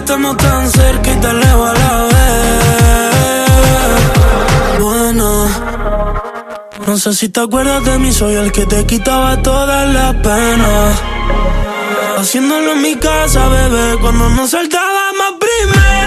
estemos 0.00 0.36
tan 0.36 0.70
cerca 0.70 1.12
y 1.12 1.16
tan 1.20 1.40
lejos 1.40 1.70
a 1.70 1.74
la 1.74 2.02
vez. 2.12 3.10
Bueno. 4.80 5.46
No 6.86 6.96
sé 6.96 7.14
si 7.14 7.28
te 7.28 7.40
acuerdas 7.40 7.84
de 7.84 7.98
mí, 7.98 8.12
soy 8.12 8.34
el 8.34 8.50
que 8.50 8.66
te 8.66 8.84
quitaba 8.86 9.40
todas 9.42 9.88
las 9.92 10.14
penas. 10.16 11.02
Haciéndolo 12.18 12.72
en 12.72 12.82
mi 12.82 12.96
casa, 12.96 13.48
bebé, 13.48 13.98
cuando 14.00 14.28
nos 14.30 14.50
saltábamos 14.50 15.34
primera. 15.38 15.99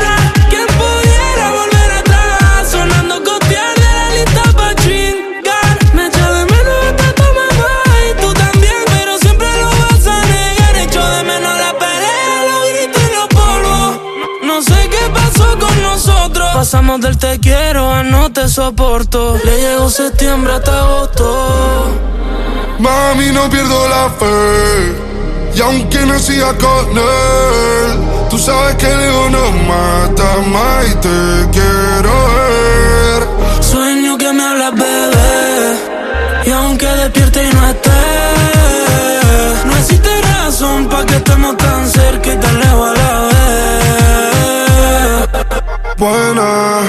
Pasamos 16.64 17.02
del 17.02 17.18
te 17.18 17.42
quiero 17.42 17.92
a 17.92 18.04
no 18.04 18.32
te 18.32 18.48
soporto. 18.48 19.38
Le 19.44 19.58
llegó 19.58 19.90
septiembre 19.90 20.54
hasta 20.54 20.80
agosto. 20.80 21.88
Mami, 22.80 23.32
no 23.34 23.50
pierdo 23.50 23.90
la 23.90 24.10
fe. 24.12 25.56
Y 25.56 25.60
aunque 25.60 26.06
no 26.06 26.18
siga 26.18 26.54
con 26.58 26.98
él, 26.98 28.30
tú 28.30 28.40
sabes 28.40 28.76
que 28.76 28.86
el 28.86 28.98
ego 29.02 29.30
no 29.30 29.52
mata 29.68 30.38
más 30.54 30.88
y 30.88 30.96
te 31.06 31.50
quiero 31.52 32.14
ver. 32.38 33.62
Sueño 33.62 34.18
que 34.18 34.32
me 34.32 34.44
hablas, 34.44 34.72
bebé. 34.74 35.80
Y 36.46 36.52
aunque 36.52 36.88
despierte 36.88 37.44
y 37.44 37.54
no 37.54 37.68
esté, 37.68 37.90
no 39.66 39.76
existe 39.80 40.22
razón 40.22 40.88
para 40.88 41.06
que 41.08 41.16
estemos 41.18 41.58
tan 41.58 41.92
cerca 41.92 42.34
y 42.34 42.38
tan 42.38 42.58
lejos 42.58 42.88
a 42.88 42.94
la 42.94 43.20
vez. 43.20 43.33
Buena, 46.04 46.82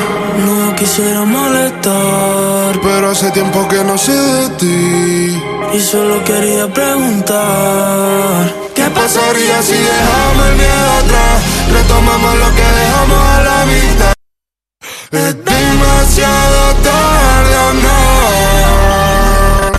No 0.45 0.75
quisiera 0.75 1.25
molestar, 1.25 2.81
pero 2.83 3.11
hace 3.13 3.31
tiempo 3.31 3.69
que 3.69 3.85
no 3.85 3.97
sé 3.97 4.11
de 4.11 4.49
ti. 4.59 5.43
y 5.73 5.81
solo 5.81 6.25
quería 6.25 6.67
preguntar. 6.67 8.53
¿Qué 8.75 8.87
pasaría 8.91 9.63
si 9.63 9.75
dejamos 9.75 10.47
el 10.49 10.57
miedo 10.57 10.91
atrás? 11.03 11.37
Retomamos 11.77 12.35
lo 12.43 12.49
que 12.57 12.67
dejamos 12.81 13.21
a 13.35 13.43
la 13.49 13.67
mitad. 13.67 14.15
Es 15.13 15.45
demasiado 15.45 16.75
tarde. 16.83 17.34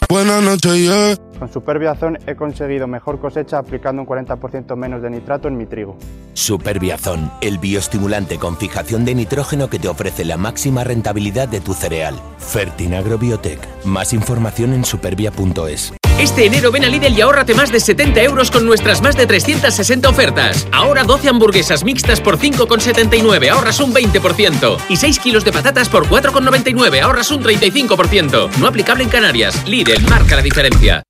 Buenas 0.10 0.44
noches, 0.44 0.78
yeah. 0.78 1.16
Con 1.40 1.52
Superbiazón 1.52 2.18
he 2.28 2.36
conseguido 2.36 2.88
mejor 2.88 3.20
cosecha 3.20 3.58
aplicando 3.58 4.02
un 4.02 4.08
40% 4.08 4.76
menos 4.76 5.02
de 5.02 5.10
nitrato 5.10 5.48
en 5.48 5.58
mi 5.58 5.66
trigo. 5.66 5.98
Superbiazón, 6.34 7.32
el 7.42 7.58
bioestimulante 7.58 8.38
con 8.38 8.58
fijación 8.58 9.06
de 9.06 9.16
nitrógeno 9.16 9.70
que 9.70 9.80
te 9.80 9.88
ofrece 9.88 10.26
la 10.26 10.38
máxima 10.38 10.84
rentabilidad 10.84 11.48
de 11.48 11.60
tu 11.62 11.74
cereal. 11.74 12.16
Fertinagrobiotech. 12.38 13.60
Más 13.86 14.14
información 14.14 14.74
en 14.74 14.86
supervia.es. 14.86 15.94
Este 16.20 16.46
enero 16.46 16.72
ven 16.72 16.86
a 16.86 16.88
Lidl 16.88 17.12
y 17.12 17.20
ahórrate 17.20 17.54
más 17.54 17.74
de 17.74 17.82
70 17.82 18.22
euros 18.24 18.50
con 18.50 18.66
nuestras 18.66 19.02
más 19.02 19.18
de 19.18 19.28
360 19.28 20.08
ofertas. 20.08 20.66
Ahora 20.72 21.04
12 21.04 21.28
hamburguesas 21.28 21.84
mixtas 21.84 22.22
por 22.22 22.38
5,79, 22.38 23.50
ahorras 23.50 23.82
un 23.82 23.94
20%. 23.94 24.78
Y 24.88 24.96
6 24.96 25.20
kilos 25.20 25.44
de 25.44 25.52
patatas 25.52 25.90
por 25.90 26.08
4,99, 26.08 27.02
ahorras 27.02 27.32
un 27.32 27.44
35%. 27.44 28.50
No 28.60 28.68
aplicable 28.68 29.04
en 29.04 29.10
Canarias. 29.10 29.68
Lidl 29.68 30.08
marca 30.10 30.38
la 30.38 30.42
diferencia. 30.42 31.04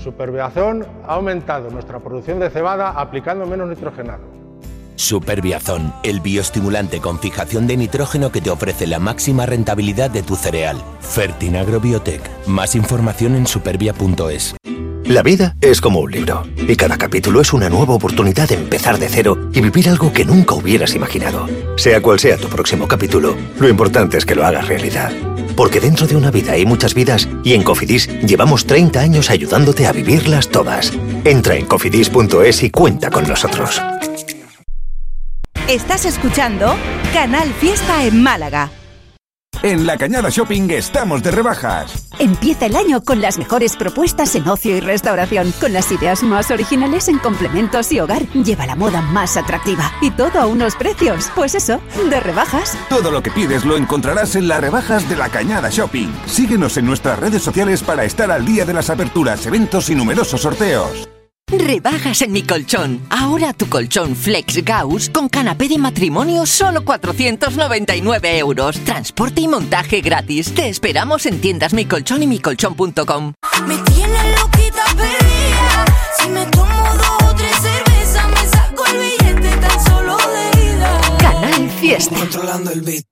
Superbiazón 0.00 0.86
ha 1.08 1.14
aumentado 1.14 1.68
nuestra 1.68 1.98
producción 1.98 2.38
de 2.38 2.48
cebada 2.48 2.90
aplicando 2.90 3.46
menos 3.46 3.68
nitrogenado. 3.68 4.41
Superbiazón, 4.96 5.92
el 6.02 6.20
bioestimulante 6.20 7.00
con 7.00 7.18
fijación 7.18 7.66
de 7.66 7.76
nitrógeno 7.76 8.32
que 8.32 8.40
te 8.40 8.50
ofrece 8.50 8.86
la 8.86 8.98
máxima 8.98 9.46
rentabilidad 9.46 10.10
de 10.10 10.22
tu 10.22 10.36
cereal. 10.36 10.82
Fertinagro 11.00 11.80
Biotech. 11.80 12.22
Más 12.46 12.74
información 12.74 13.36
en 13.36 13.46
supervia.es. 13.46 14.54
La 15.04 15.22
vida 15.22 15.56
es 15.60 15.80
como 15.80 16.00
un 16.00 16.12
libro 16.12 16.44
y 16.56 16.76
cada 16.76 16.96
capítulo 16.96 17.40
es 17.40 17.52
una 17.52 17.68
nueva 17.68 17.94
oportunidad 17.94 18.48
de 18.48 18.54
empezar 18.54 18.98
de 18.98 19.08
cero 19.08 19.50
y 19.52 19.60
vivir 19.60 19.88
algo 19.88 20.12
que 20.12 20.24
nunca 20.24 20.54
hubieras 20.54 20.94
imaginado. 20.94 21.48
Sea 21.76 22.00
cual 22.00 22.20
sea 22.20 22.36
tu 22.36 22.48
próximo 22.48 22.86
capítulo, 22.86 23.36
lo 23.58 23.68
importante 23.68 24.16
es 24.16 24.24
que 24.24 24.36
lo 24.36 24.46
hagas 24.46 24.68
realidad. 24.68 25.12
Porque 25.56 25.80
dentro 25.80 26.06
de 26.06 26.16
una 26.16 26.30
vida 26.30 26.52
hay 26.52 26.64
muchas 26.64 26.94
vidas 26.94 27.28
y 27.44 27.54
en 27.54 27.62
Cofidis 27.62 28.08
llevamos 28.22 28.64
30 28.64 29.00
años 29.00 29.28
ayudándote 29.28 29.86
a 29.86 29.92
vivirlas 29.92 30.48
todas. 30.48 30.92
Entra 31.24 31.56
en 31.56 31.66
cofidis.es 31.66 32.62
y 32.62 32.70
cuenta 32.70 33.10
con 33.10 33.26
nosotros. 33.28 33.82
Estás 35.72 36.04
escuchando 36.04 36.76
Canal 37.14 37.50
Fiesta 37.54 38.04
en 38.04 38.22
Málaga. 38.22 38.68
En 39.62 39.86
La 39.86 39.96
Cañada 39.96 40.28
Shopping 40.28 40.68
estamos 40.68 41.22
de 41.22 41.30
rebajas. 41.30 42.10
Empieza 42.18 42.66
el 42.66 42.76
año 42.76 43.02
con 43.02 43.22
las 43.22 43.38
mejores 43.38 43.76
propuestas 43.76 44.34
en 44.34 44.46
ocio 44.46 44.76
y 44.76 44.80
restauración, 44.80 45.50
con 45.58 45.72
las 45.72 45.90
ideas 45.90 46.22
más 46.24 46.50
originales 46.50 47.08
en 47.08 47.18
complementos 47.18 47.90
y 47.90 48.00
hogar. 48.00 48.28
Lleva 48.32 48.66
la 48.66 48.76
moda 48.76 49.00
más 49.00 49.38
atractiva 49.38 49.90
y 50.02 50.10
todo 50.10 50.40
a 50.40 50.46
unos 50.46 50.76
precios, 50.76 51.30
pues 51.34 51.54
eso, 51.54 51.80
de 52.10 52.20
rebajas. 52.20 52.76
Todo 52.90 53.10
lo 53.10 53.22
que 53.22 53.30
pides 53.30 53.64
lo 53.64 53.78
encontrarás 53.78 54.36
en 54.36 54.48
las 54.48 54.60
rebajas 54.60 55.08
de 55.08 55.16
La 55.16 55.30
Cañada 55.30 55.70
Shopping. 55.70 56.12
Síguenos 56.26 56.76
en 56.76 56.84
nuestras 56.84 57.18
redes 57.18 57.42
sociales 57.42 57.82
para 57.82 58.04
estar 58.04 58.30
al 58.30 58.44
día 58.44 58.66
de 58.66 58.74
las 58.74 58.90
aperturas, 58.90 59.46
eventos 59.46 59.88
y 59.88 59.94
numerosos 59.94 60.42
sorteos. 60.42 61.08
Rebajas 61.58 62.22
en 62.22 62.32
mi 62.32 62.42
colchón. 62.42 63.00
Ahora 63.10 63.52
tu 63.52 63.68
colchón 63.68 64.16
Flex 64.16 64.64
Gauss 64.64 65.10
con 65.10 65.28
canapé 65.28 65.68
de 65.68 65.78
matrimonio 65.78 66.46
solo 66.46 66.84
499 66.84 68.38
euros. 68.38 68.78
Transporte 68.80 69.42
y 69.42 69.48
montaje 69.48 70.00
gratis. 70.00 70.54
Te 70.54 70.68
esperamos 70.68 71.26
en 71.26 71.40
tiendas 71.40 71.74
Mi 71.74 71.84
Colchón 71.84 72.22
y 72.22 72.26
micolchón.com. 72.26 73.34
Me 73.66 73.76
tiene 73.78 74.36
loquita 74.36 74.84
perdida. 74.96 75.84
Si 76.18 76.28
me 76.30 76.46
tomo 76.46 76.74
dos 76.96 77.30
o 77.30 77.34
tres 77.34 77.56
cervezas, 77.56 78.28
me 78.30 78.48
saco 78.48 78.86
el 78.86 78.98
billete 78.98 79.56
tan 79.56 79.84
solo 79.84 80.16
de 80.16 80.64
ida. 80.64 81.00
Canal 81.18 81.70
Fiesta. 81.70 82.16
Controlando 82.16 82.70
el 82.70 82.80
beat. 82.80 83.11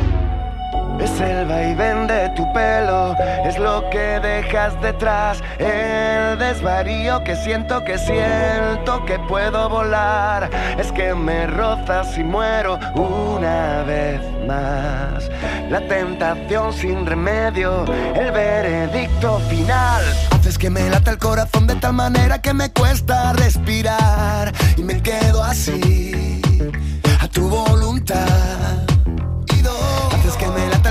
Es 1.01 1.19
el 1.19 1.47
vaivén 1.47 2.07
de 2.07 2.29
tu 2.35 2.51
pelo, 2.53 3.15
es 3.43 3.57
lo 3.57 3.89
que 3.89 4.19
dejas 4.19 4.79
detrás. 4.81 5.41
El 5.57 6.37
desvarío 6.37 7.23
que 7.23 7.35
siento, 7.35 7.83
que 7.83 7.97
siento 7.97 9.03
que 9.05 9.17
puedo 9.19 9.67
volar. 9.69 10.49
Es 10.77 10.91
que 10.91 11.13
me 11.15 11.47
rozas 11.47 12.17
y 12.17 12.23
muero 12.23 12.79
una 12.95 13.83
vez 13.83 14.21
más. 14.47 15.29
La 15.69 15.81
tentación 15.87 16.73
sin 16.73 17.05
remedio, 17.05 17.85
el 18.15 18.31
veredicto 18.31 19.39
final. 19.49 20.03
Haces 20.31 20.57
que 20.57 20.69
me 20.69 20.89
lata 20.89 21.11
el 21.11 21.17
corazón 21.17 21.65
de 21.65 21.75
tal 21.75 21.93
manera 21.93 22.41
que 22.41 22.53
me 22.53 22.71
cuesta 22.71 23.33
respirar. 23.33 24.51
Y 24.77 24.83
me 24.83 25.01
quedo 25.01 25.43
así, 25.43 26.41
a 27.19 27.27
tu 27.27 27.49
voluntad. 27.49 28.81
Haces 30.13 30.35
que 30.35 30.47
me 30.47 30.70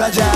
allá. 0.00 0.32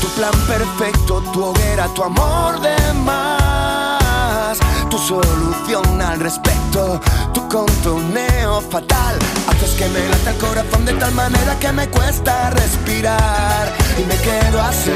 Tu 0.00 0.08
plan 0.08 0.32
perfecto, 0.46 1.22
tu 1.32 1.44
hoguera, 1.44 1.88
tu 1.94 2.02
amor 2.02 2.60
de 2.60 2.76
más, 3.04 4.58
tu 4.90 4.98
solución 4.98 6.02
al 6.02 6.20
respecto, 6.20 7.00
tu 7.32 7.48
contoneo 7.48 8.60
fatal. 8.60 9.16
Haces 9.48 9.70
que 9.78 9.88
me 9.88 10.08
lata 10.08 10.30
el 10.30 10.36
corazón 10.38 10.84
de 10.84 10.92
tal 10.94 11.12
manera 11.12 11.58
que 11.58 11.72
me 11.72 11.88
cuesta 11.88 12.50
respirar 12.50 13.72
y 13.98 14.04
me 14.04 14.16
quedo 14.16 14.60
así, 14.60 14.90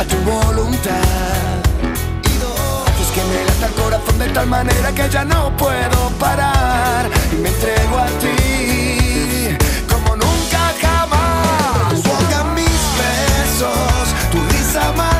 a 0.00 0.04
tu 0.04 0.16
voluntad. 0.30 1.60
Que 3.12 3.24
me 3.24 3.44
lata 3.44 3.66
el 3.66 3.72
corazón 3.72 4.18
de 4.20 4.28
tal 4.28 4.46
manera 4.46 4.92
que 4.92 5.10
ya 5.10 5.24
no 5.24 5.50
puedo 5.56 6.10
parar 6.20 7.10
y 7.32 7.34
me 7.42 7.48
entrego 7.48 7.98
a 7.98 8.06
ti 8.20 8.89
besos, 13.60 14.14
tu 14.30 14.38
risa 14.48 14.92
malvada, 14.92 15.19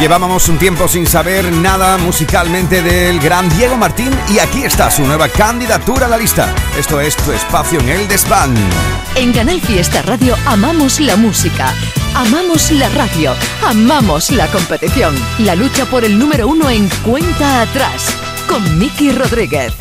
Llevábamos 0.00 0.48
un 0.48 0.56
tiempo 0.56 0.88
sin 0.88 1.06
saber 1.06 1.52
nada 1.52 1.98
musicalmente 1.98 2.80
del 2.80 3.20
gran 3.20 3.50
Diego 3.50 3.76
Martín 3.76 4.08
y 4.34 4.38
aquí 4.38 4.62
está 4.62 4.90
su 4.90 5.04
nueva 5.04 5.28
candidatura 5.28 6.06
a 6.06 6.08
la 6.08 6.16
lista. 6.16 6.54
Esto 6.78 7.02
es 7.02 7.14
tu 7.18 7.30
espacio 7.32 7.78
en 7.80 7.90
el 7.90 8.08
desván. 8.08 8.54
En 9.14 9.30
Canal 9.34 9.60
Fiesta 9.60 10.00
Radio 10.00 10.36
amamos 10.46 11.00
la 11.00 11.16
música, 11.16 11.74
amamos 12.14 12.70
la 12.70 12.88
radio, 12.88 13.34
amamos 13.62 14.30
la 14.30 14.46
competición. 14.46 15.14
La 15.40 15.54
lucha 15.54 15.84
por 15.84 16.02
el 16.02 16.18
número 16.18 16.48
uno 16.48 16.70
en 16.70 16.88
cuenta 17.04 17.60
atrás 17.60 18.16
con 18.48 18.78
Miki 18.78 19.12
Rodríguez. 19.12 19.74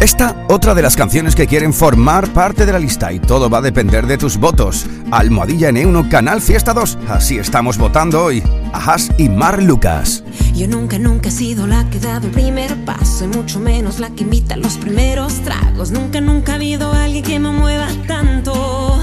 Esta, 0.00 0.34
otra 0.48 0.74
de 0.74 0.82
las 0.82 0.96
canciones 0.96 1.36
que 1.36 1.46
quieren 1.46 1.72
formar 1.72 2.28
parte 2.30 2.66
de 2.66 2.72
la 2.72 2.80
lista 2.80 3.12
y 3.12 3.20
todo 3.20 3.48
va 3.48 3.58
a 3.58 3.62
depender 3.62 4.08
de 4.08 4.18
tus 4.18 4.36
votos. 4.36 4.84
Almohadilla 5.12 5.70
N1 5.70 6.08
Canal 6.08 6.42
Fiesta 6.42 6.74
2. 6.74 6.98
Así 7.08 7.38
estamos 7.38 7.78
votando 7.78 8.24
hoy. 8.24 8.42
Ajas 8.74 9.10
y 9.18 9.28
Mar 9.28 9.62
Lucas. 9.62 10.24
Yo 10.52 10.66
nunca, 10.66 10.98
nunca 10.98 11.28
he 11.28 11.32
sido 11.32 11.68
la 11.68 11.88
que 11.90 11.98
ha 11.98 12.00
dado 12.00 12.26
el 12.26 12.32
primer 12.32 12.84
paso 12.84 13.24
y 13.24 13.28
mucho 13.28 13.60
menos 13.60 14.00
la 14.00 14.10
que 14.10 14.24
invita 14.24 14.56
los 14.56 14.78
primeros 14.78 15.34
tragos. 15.42 15.92
Nunca, 15.92 16.20
nunca 16.20 16.52
ha 16.52 16.54
habido 16.56 16.92
alguien 16.92 17.24
que 17.24 17.38
me 17.38 17.50
mueva 17.50 17.86
tanto. 18.08 19.00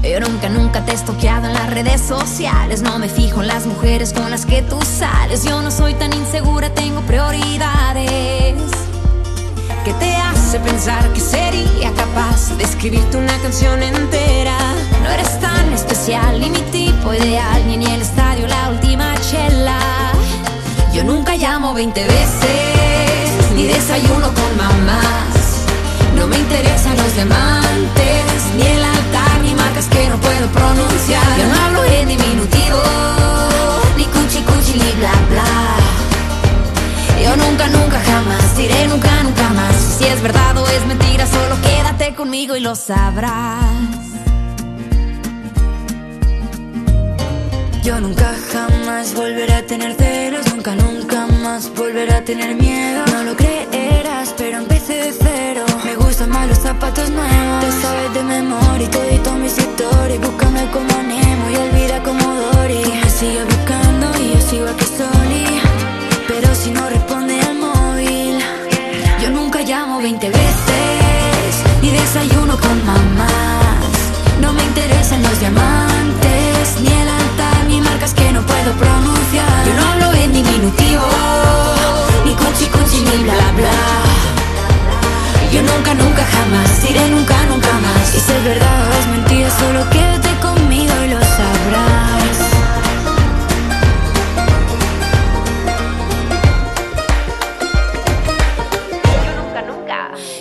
Yo 0.00 0.20
nunca, 0.20 0.48
nunca 0.48 0.84
te 0.84 0.92
he 0.92 0.94
estoqueado 0.94 1.48
en 1.48 1.54
las 1.54 1.70
redes 1.70 2.00
sociales. 2.00 2.82
No 2.82 3.00
me 3.00 3.08
fijo 3.08 3.42
en 3.42 3.48
las 3.48 3.66
mujeres 3.66 4.12
con 4.12 4.30
las 4.30 4.46
que 4.46 4.62
tú 4.62 4.78
sales. 4.82 5.42
Yo 5.42 5.60
no 5.60 5.72
soy 5.72 5.94
tan 5.94 6.12
insegura, 6.12 6.72
tengo 6.74 7.00
prioridades. 7.00 8.54
¿Qué 9.84 9.92
te 9.94 10.14
hace 10.14 10.60
pensar 10.60 11.12
que 11.12 11.20
sería 11.20 11.92
capaz 11.96 12.56
de 12.56 12.62
escribirte 12.62 13.16
una 13.16 13.36
canción 13.38 13.82
entera? 13.82 14.56
No 15.02 15.10
eres 15.10 15.40
tan 15.40 15.72
especial, 15.72 16.40
ni 16.40 16.50
mi 16.50 16.60
tipo 16.70 17.12
ideal, 17.12 17.66
ni 17.66 17.74
en 17.74 17.82
el 17.82 18.02
estadio 18.02 18.46
la 18.46 18.70
última 18.70 19.14
chela. 19.30 19.78
Yo 20.92 21.04
nunca 21.04 21.36
llamo 21.36 21.74
20 21.74 22.04
veces, 22.04 23.52
ni 23.56 23.64
desayuno 23.64 24.28
con 24.34 24.56
mamás. 24.56 25.64
No 26.16 26.26
me 26.26 26.38
interesan 26.38 26.96
los 26.96 27.14
diamantes, 27.14 28.24
ni 28.56 28.66
el 28.66 28.84
altar, 28.84 29.40
ni 29.42 29.54
marcas 29.54 29.86
que 29.86 30.08
no 30.08 30.16
puedo 30.18 30.46
pronunciar. 30.48 31.26
Yo 31.38 31.46
no 31.46 31.64
hablo 31.64 31.84
en 31.84 32.08
diminutivo, 32.08 32.82
ni 33.96 34.04
cuchi 34.04 34.40
cuchi, 34.42 34.78
ni 34.78 34.92
bla 35.00 35.14
bla. 35.30 35.72
Yo 37.22 37.36
nunca, 37.36 37.68
nunca, 37.68 38.00
jamás 38.04 38.56
diré 38.56 38.86
nunca, 38.88 39.22
nunca 39.22 39.48
más. 39.50 39.74
Si 39.98 40.04
es 40.04 40.20
verdad 40.22 40.56
o 40.58 40.66
es 40.68 40.84
mentira, 40.86 41.26
solo 41.26 41.56
quédate 41.62 42.14
conmigo 42.14 42.56
y 42.56 42.60
lo 42.60 42.74
sabrás. 42.74 44.11
Yo 47.82 48.00
nunca 48.00 48.32
jamás 48.52 49.12
volveré 49.12 49.54
a 49.54 49.66
tener 49.66 49.94
celos, 49.94 50.46
nunca, 50.54 50.74
nunca 50.76 51.26
más 51.42 51.68
volveré 51.74 52.14
a 52.14 52.24
tener 52.24 52.54
miedo. 52.54 53.04
No 53.12 53.24
lo 53.24 53.36
creerás, 53.36 54.32
pero 54.38 54.58
empecé 54.58 54.94
de 54.94 55.12
cero. 55.12 55.64
Me 55.84 55.96
gustan 55.96 56.30
más 56.30 56.46
los 56.46 56.58
zapatos 56.58 57.10
nuevos. 57.10 57.64
Te 57.64 57.72
sabes 57.82 58.14
de 58.14 58.22
memoria 58.22 58.86
y 58.86 58.88
te 58.88 59.08
edito 59.08 59.32
mis 59.34 59.58
historias. 59.58 60.20
Búscame 60.20 60.64
como 60.70 61.02
Nemo 61.02 61.50
y 61.50 61.56
olvida 61.56 62.02
como 62.04 62.22
Dory. 62.22 62.82
Tú 62.84 62.94
me 62.94 63.10
sigues 63.10 63.46
buscando 63.46 64.06
y 64.20 64.32
yo 64.32 64.40
sigo 64.40 64.68
aquí 64.68 64.84
soli. 64.84 65.60
Pero 66.28 66.54
si 66.54 66.70
no 66.70 66.88
responde 66.88 67.40
al 67.40 67.56
móvil, 67.56 68.38
yo 69.20 69.30
nunca 69.30 69.60
llamo 69.62 70.00
20 70.00 70.28
veces 70.28 71.54
ni 71.82 71.90
desayuno 71.90 72.56
con 72.60 72.86
mamás. 72.86 73.92
No 74.40 74.52
me 74.52 74.62
interesan 74.62 75.20
los 75.22 75.38
diamantes, 75.40 76.21
no 78.42 78.46
puedo 78.46 78.72
pronunciar. 78.72 79.66
Yo 79.66 79.74
no 79.74 79.86
hablo 79.86 80.12
en 80.14 80.32
diminutivo, 80.32 81.06
ni 82.24 82.34
cuchi 82.34 82.66
cuchi, 82.66 83.00
ni 83.00 83.22
bla 83.24 83.52
bla. 83.56 83.80
Yo 85.52 85.62
nunca, 85.62 85.94
nunca, 85.94 86.24
jamás 86.24 86.82
diré 86.82 87.08
nunca, 87.10 87.36
nunca 87.48 87.72
más. 87.80 88.14
Y 88.14 88.20
si 88.20 88.32
es 88.32 88.44
verdad 88.44 88.88
o 88.88 88.92
es 89.00 89.06
mentira, 89.06 89.50
solo 89.50 89.90
quédate 89.90 90.28
conmigo 90.40 90.94
y 91.04 91.08
lo 91.10 91.20
sabrás. 91.20 92.38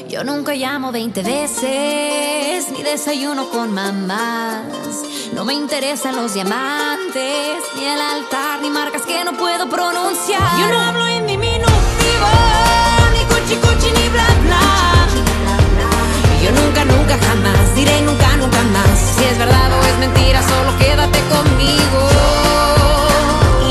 Yo 0.07 0.23
nunca 0.23 0.53
llamo 0.53 0.91
20 0.91 1.23
veces, 1.23 2.71
ni 2.71 2.83
desayuno 2.83 3.49
con 3.49 3.73
mamás. 3.73 4.65
No 5.33 5.45
me 5.45 5.53
interesan 5.53 6.15
los 6.17 6.33
diamantes, 6.33 7.60
ni 7.81 7.87
el 7.87 7.99
altar, 7.99 8.61
ni 8.61 8.69
marcas 8.69 9.01
que 9.01 9.23
no 9.23 9.33
puedo 9.33 9.67
pronunciar. 9.67 10.59
Yo 10.59 10.67
no 10.67 10.79
hablo 10.79 11.07
en 11.07 11.25
diminutivo, 11.25 12.29
ni 13.13 13.21
cuchi 13.31 13.55
cuchi, 13.55 13.89
ni 13.97 14.07
bla 14.09 14.27
bla. 14.45 14.65
Yo 16.43 16.51
nunca, 16.51 16.85
nunca, 16.85 17.17
jamás 17.27 17.75
diré 17.75 18.01
nunca, 18.01 18.37
nunca 18.37 18.61
más. 18.75 18.97
Si 19.15 19.23
es 19.23 19.37
verdad 19.37 19.69
o 19.73 19.83
es 19.83 19.97
mentira, 19.97 20.43
solo 20.43 20.77
quédate 20.77 21.19
conmigo. 21.33 21.99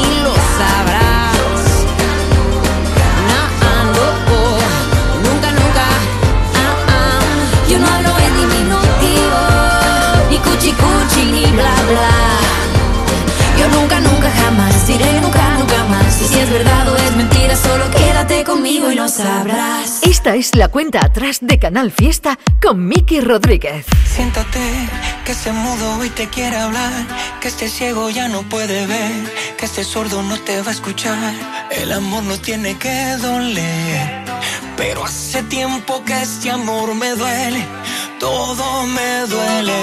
Y 0.02 0.06
lo 0.24 0.34
sabrás. 0.58 1.62
No, 3.30 3.40
no, 3.94 4.06
oh, 4.34 4.58
nunca, 5.26 5.48
nunca. 5.60 5.84
ah, 6.64 6.94
ah. 6.96 7.20
Yo 7.68 7.78
no 7.78 7.86
hablo 7.86 8.12
en 8.26 8.32
diminutivo, 8.42 9.40
ni 10.30 10.38
cuchi, 10.38 11.24
ni 11.32 11.46
bla 11.52 11.74
bla. 11.90 12.29
Es 16.40 16.50
verdad 16.50 16.88
o 16.88 16.96
es 16.96 17.16
mentira, 17.16 17.54
solo 17.54 17.90
quédate 17.90 18.44
conmigo 18.44 18.90
y 18.90 18.94
lo 18.94 19.08
sabrás. 19.08 20.00
Esta 20.02 20.36
es 20.36 20.54
la 20.54 20.68
cuenta 20.68 21.04
atrás 21.04 21.38
de 21.42 21.58
Canal 21.58 21.90
Fiesta 21.90 22.38
con 22.62 22.86
Miki 22.86 23.20
Rodríguez. 23.20 23.84
Siéntate, 24.06 24.60
que 25.24 25.32
este 25.32 25.52
mudo 25.52 25.98
hoy 25.98 26.08
te 26.10 26.28
quiere 26.28 26.56
hablar, 26.56 26.92
que 27.40 27.48
este 27.48 27.68
ciego 27.68 28.08
ya 28.08 28.28
no 28.28 28.42
puede 28.42 28.86
ver, 28.86 29.56
que 29.58 29.66
este 29.66 29.84
sordo 29.84 30.22
no 30.22 30.38
te 30.38 30.62
va 30.62 30.68
a 30.68 30.72
escuchar. 30.72 31.34
El 31.70 31.92
amor 31.92 32.22
no 32.22 32.38
tiene 32.38 32.76
que 32.78 33.16
doler, 33.16 34.24
pero 34.76 35.04
hace 35.04 35.42
tiempo 35.42 36.02
que 36.04 36.22
este 36.22 36.50
amor 36.50 36.94
me 36.94 37.10
duele, 37.10 37.66
todo 38.18 38.86
me 38.86 39.26
duele. 39.26 39.78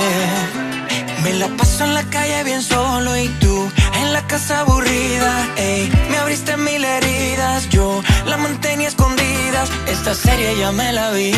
Me 1.24 1.34
la 1.34 1.48
paso 1.50 1.84
en 1.84 1.94
la 1.94 2.04
calle 2.04 2.44
bien 2.44 2.62
solo 2.62 3.18
y 3.18 3.28
tú 3.40 3.70
en 4.08 4.14
la 4.14 4.26
casa 4.26 4.60
aburrida. 4.62 5.32
Ey, 5.58 5.92
me 6.10 6.18
abriste 6.18 6.56
mil 6.58 6.84
heridas, 6.84 7.70
yo 7.70 8.02
la 8.26 8.38
mantenía 8.38 8.88
escondidas. 8.88 9.70
Esta 9.88 10.14
serie 10.14 10.58
ya 10.58 10.72
me 10.72 10.92
la 10.94 11.12
vi 11.12 11.34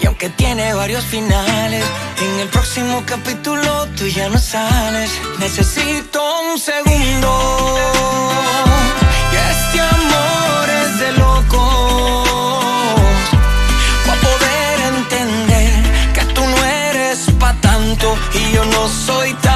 y 0.00 0.06
aunque 0.06 0.28
tiene 0.30 0.74
varios 0.74 1.04
finales, 1.04 1.84
en 2.24 2.40
el 2.40 2.48
próximo 2.48 3.02
capítulo 3.06 3.86
tú 3.96 4.06
ya 4.06 4.28
no 4.28 4.38
sales. 4.38 5.10
Necesito 5.38 6.20
un 6.50 6.58
segundo. 6.58 7.30
Y 9.32 9.36
este 9.52 9.78
amor 9.80 10.64
es 10.82 10.90
de 11.02 11.12
locos. 11.24 12.28
Pa' 14.06 14.18
poder 14.26 14.76
entender 14.94 15.72
que 16.14 16.24
tú 16.34 16.42
no 16.52 16.58
eres 16.90 17.18
pa' 17.40 17.54
tanto 17.60 18.16
y 18.34 18.52
yo 18.54 18.64
no 18.64 18.88
soy 18.88 19.32
tampoco. 19.34 19.55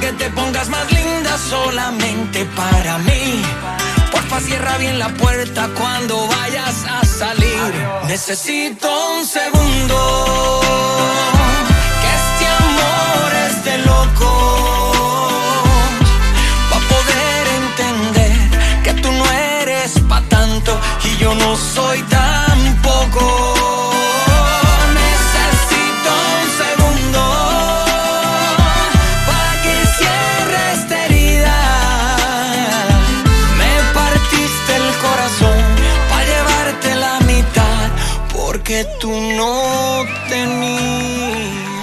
que 0.00 0.12
te 0.12 0.30
pongas 0.30 0.68
más 0.68 0.90
linda 0.92 1.38
solamente 1.38 2.44
para 2.56 2.98
mí. 2.98 3.42
Porfa, 4.10 4.40
cierra 4.40 4.76
bien 4.78 4.98
la 4.98 5.08
puerta 5.08 5.68
cuando 5.78 6.26
vayas 6.26 6.84
a 6.88 7.04
salir. 7.04 7.72
Necesito 8.06 8.88
un 9.16 9.26
segundo. 9.26 10.60
Que 12.02 12.10
este 12.22 12.46
amor 12.64 13.30
es 13.46 13.64
de 13.64 13.78
loco. 13.78 14.92
Pa' 16.70 16.82
poder 16.92 17.46
entender 17.62 18.82
que 18.84 18.92
tú 19.02 19.12
no 19.12 19.24
eres 19.60 19.92
pa' 20.08 20.22
tanto 20.28 20.78
y 21.04 21.16
yo 21.18 21.34
no 21.34 21.56
soy 21.56 22.02
tan. 22.02 22.25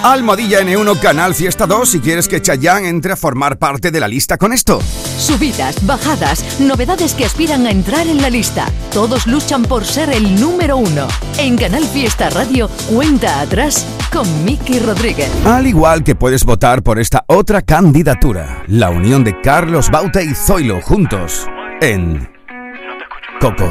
Almohadilla 0.04 0.60
N1 0.60 1.00
Canal 1.00 1.34
Fiesta 1.34 1.66
2 1.66 1.88
si 1.88 2.00
quieres 2.00 2.28
que 2.28 2.42
Chayanne 2.42 2.90
entre 2.90 3.14
a 3.14 3.16
formar 3.16 3.56
parte 3.56 3.90
de 3.90 4.00
la 4.00 4.06
lista 4.06 4.36
con 4.36 4.52
esto. 4.52 4.82
Subidas, 5.16 5.86
bajadas, 5.86 6.60
novedades 6.60 7.14
que 7.14 7.24
aspiran 7.24 7.66
a 7.66 7.70
entrar 7.70 8.06
en 8.06 8.20
la 8.20 8.28
lista. 8.28 8.66
Todos 8.92 9.26
luchan 9.26 9.62
por 9.62 9.86
ser 9.86 10.10
el 10.10 10.38
número 10.38 10.76
uno. 10.76 11.08
En 11.38 11.56
Canal 11.56 11.84
Fiesta 11.86 12.28
Radio, 12.28 12.68
cuenta 12.86 13.40
atrás 13.40 13.86
con 14.12 14.44
Miki 14.44 14.78
Rodríguez. 14.78 15.30
Al 15.46 15.66
igual 15.66 16.04
que 16.04 16.14
puedes 16.14 16.44
votar 16.44 16.82
por 16.82 16.98
esta 16.98 17.24
otra 17.26 17.62
candidatura, 17.62 18.62
la 18.66 18.90
unión 18.90 19.24
de 19.24 19.40
Carlos 19.40 19.90
Bauta 19.90 20.22
y 20.22 20.34
Zoilo 20.34 20.82
juntos 20.82 21.46
en 21.80 22.28
Coco. 23.40 23.70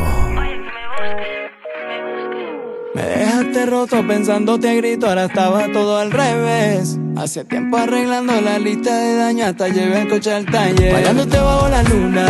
Me 2.95 3.32
dejaste 3.53 3.65
roto 3.65 4.07
pensándote 4.07 4.69
a 4.69 4.73
grito, 4.73 5.07
ahora 5.07 5.25
estaba 5.25 5.67
todo 5.71 5.97
al 5.97 6.11
revés. 6.11 6.97
Hace 7.15 7.45
tiempo 7.45 7.77
arreglando 7.77 8.39
la 8.41 8.57
lista 8.57 8.95
de 8.97 9.15
daño, 9.15 9.45
hasta 9.45 9.67
llevé 9.67 10.01
el 10.01 10.09
coche 10.09 10.33
al 10.33 10.45
taller. 10.45 10.93
Bailándote 10.93 11.39
bajo 11.39 11.69
la 11.69 11.83
luna, 11.83 12.25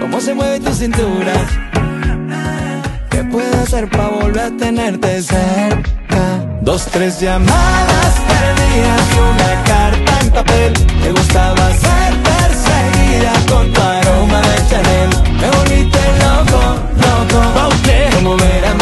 cómo 0.00 0.20
se 0.20 0.34
mueve 0.34 0.60
tu 0.60 0.72
cintura. 0.72 1.32
¿Qué 3.10 3.24
puedo 3.24 3.60
hacer 3.62 3.88
para 3.90 4.08
volver 4.08 4.40
a 4.40 4.56
tenerte 4.56 5.22
cerca? 5.22 6.58
Dos, 6.60 6.86
tres 6.86 7.20
llamadas 7.20 8.14
perdidas 8.28 9.02
y 9.14 9.18
una 9.18 9.64
carta 9.64 10.20
en 10.20 10.30
papel. 10.30 10.72
Te 11.02 11.12
gustaba 11.12 11.70
ser 11.72 12.12
perseguida 12.22 13.32
con 13.48 13.72
tu 13.72 13.80
aroma 13.80 14.40
de 14.40 14.68
Chanel. 14.68 15.10
Me 15.40 15.50
volviste 15.56 15.98
loco, 16.18 16.60
loco. 16.96 17.70
Como 18.16 18.36
ver. 18.36 18.81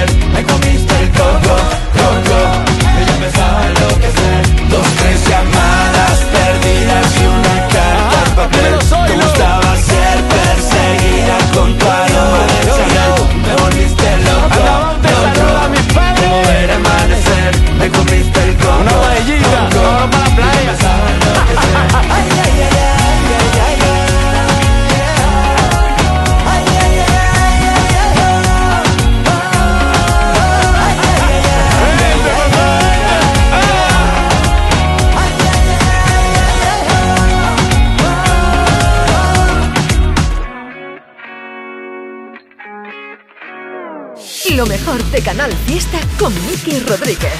Lo 44.61 44.67
mejor 44.67 45.03
de 45.05 45.23
Canal 45.23 45.51
Fiesta 45.65 45.97
con 46.19 46.31
Miki 46.45 46.81
Rodríguez. 46.81 47.33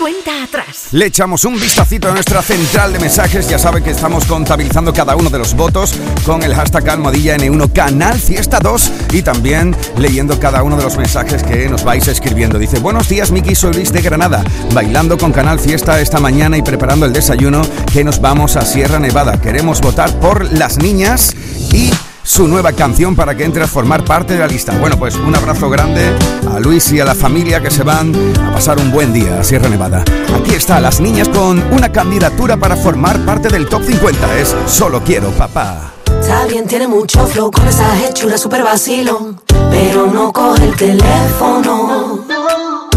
Cuenta 0.00 0.42
atrás. 0.42 0.88
Le 0.90 1.06
echamos 1.06 1.44
un 1.44 1.54
vistacito 1.60 2.08
a 2.08 2.10
nuestra 2.10 2.42
central 2.42 2.92
de 2.92 2.98
mensajes. 2.98 3.48
Ya 3.48 3.56
sabe 3.56 3.84
que 3.84 3.92
estamos 3.92 4.24
contabilizando 4.24 4.92
cada 4.92 5.14
uno 5.14 5.30
de 5.30 5.38
los 5.38 5.54
votos 5.54 5.94
con 6.24 6.42
el 6.42 6.56
hashtag 6.56 6.90
Almohadilla 6.90 7.36
N1 7.36 7.72
Canal 7.72 8.18
Fiesta 8.18 8.58
2 8.58 8.92
y 9.12 9.22
también 9.22 9.76
leyendo 9.96 10.40
cada 10.40 10.64
uno 10.64 10.76
de 10.76 10.82
los 10.82 10.96
mensajes 10.96 11.44
que 11.44 11.68
nos 11.68 11.84
vais 11.84 12.08
escribiendo. 12.08 12.58
Dice, 12.58 12.80
buenos 12.80 13.08
días 13.08 13.30
Miki, 13.30 13.54
soy 13.54 13.72
Luis 13.72 13.92
de 13.92 14.02
Granada, 14.02 14.42
bailando 14.74 15.18
con 15.18 15.32
Canal 15.32 15.60
Fiesta 15.60 16.00
esta 16.00 16.18
mañana 16.18 16.56
y 16.56 16.62
preparando 16.62 17.06
el 17.06 17.12
desayuno 17.12 17.62
que 17.92 18.02
nos 18.02 18.20
vamos 18.20 18.56
a 18.56 18.62
Sierra 18.62 18.98
Nevada. 18.98 19.40
Queremos 19.40 19.80
votar 19.80 20.18
por 20.18 20.52
las 20.52 20.78
niñas 20.78 21.32
y 21.72 21.92
su 22.26 22.48
nueva 22.48 22.72
canción 22.72 23.14
para 23.14 23.34
que 23.36 23.44
entre 23.44 23.62
a 23.62 23.66
formar 23.66 24.04
parte 24.04 24.34
de 24.34 24.40
la 24.40 24.46
lista. 24.46 24.76
Bueno, 24.78 24.98
pues 24.98 25.14
un 25.14 25.34
abrazo 25.34 25.70
grande 25.70 26.12
a 26.52 26.58
Luis 26.58 26.92
y 26.92 27.00
a 27.00 27.04
la 27.04 27.14
familia 27.14 27.62
que 27.62 27.70
se 27.70 27.84
van 27.84 28.12
a 28.42 28.52
pasar 28.52 28.78
un 28.78 28.90
buen 28.90 29.12
día 29.12 29.40
a 29.40 29.44
Sierra 29.44 29.68
Nevada. 29.68 30.04
Aquí 30.38 30.54
está 30.54 30.80
Las 30.80 31.00
Niñas 31.00 31.28
con 31.28 31.62
una 31.72 31.90
candidatura 31.90 32.56
para 32.56 32.76
formar 32.76 33.24
parte 33.24 33.48
del 33.48 33.68
top 33.68 33.84
50. 33.84 34.38
Es 34.38 34.54
Solo 34.66 35.02
Quiero 35.02 35.30
Papá. 35.30 35.92
Está 36.20 36.44
bien, 36.46 36.66
tiene 36.66 36.88
mucho 36.88 37.26
flow 37.26 37.50
con 37.50 37.66
esa 37.68 37.86
hechura 38.04 38.36
super 38.36 38.64
vacilón, 38.64 39.40
pero 39.70 40.06
no 40.06 40.32
coge 40.32 40.64
el 40.64 40.74
teléfono. 40.74 42.24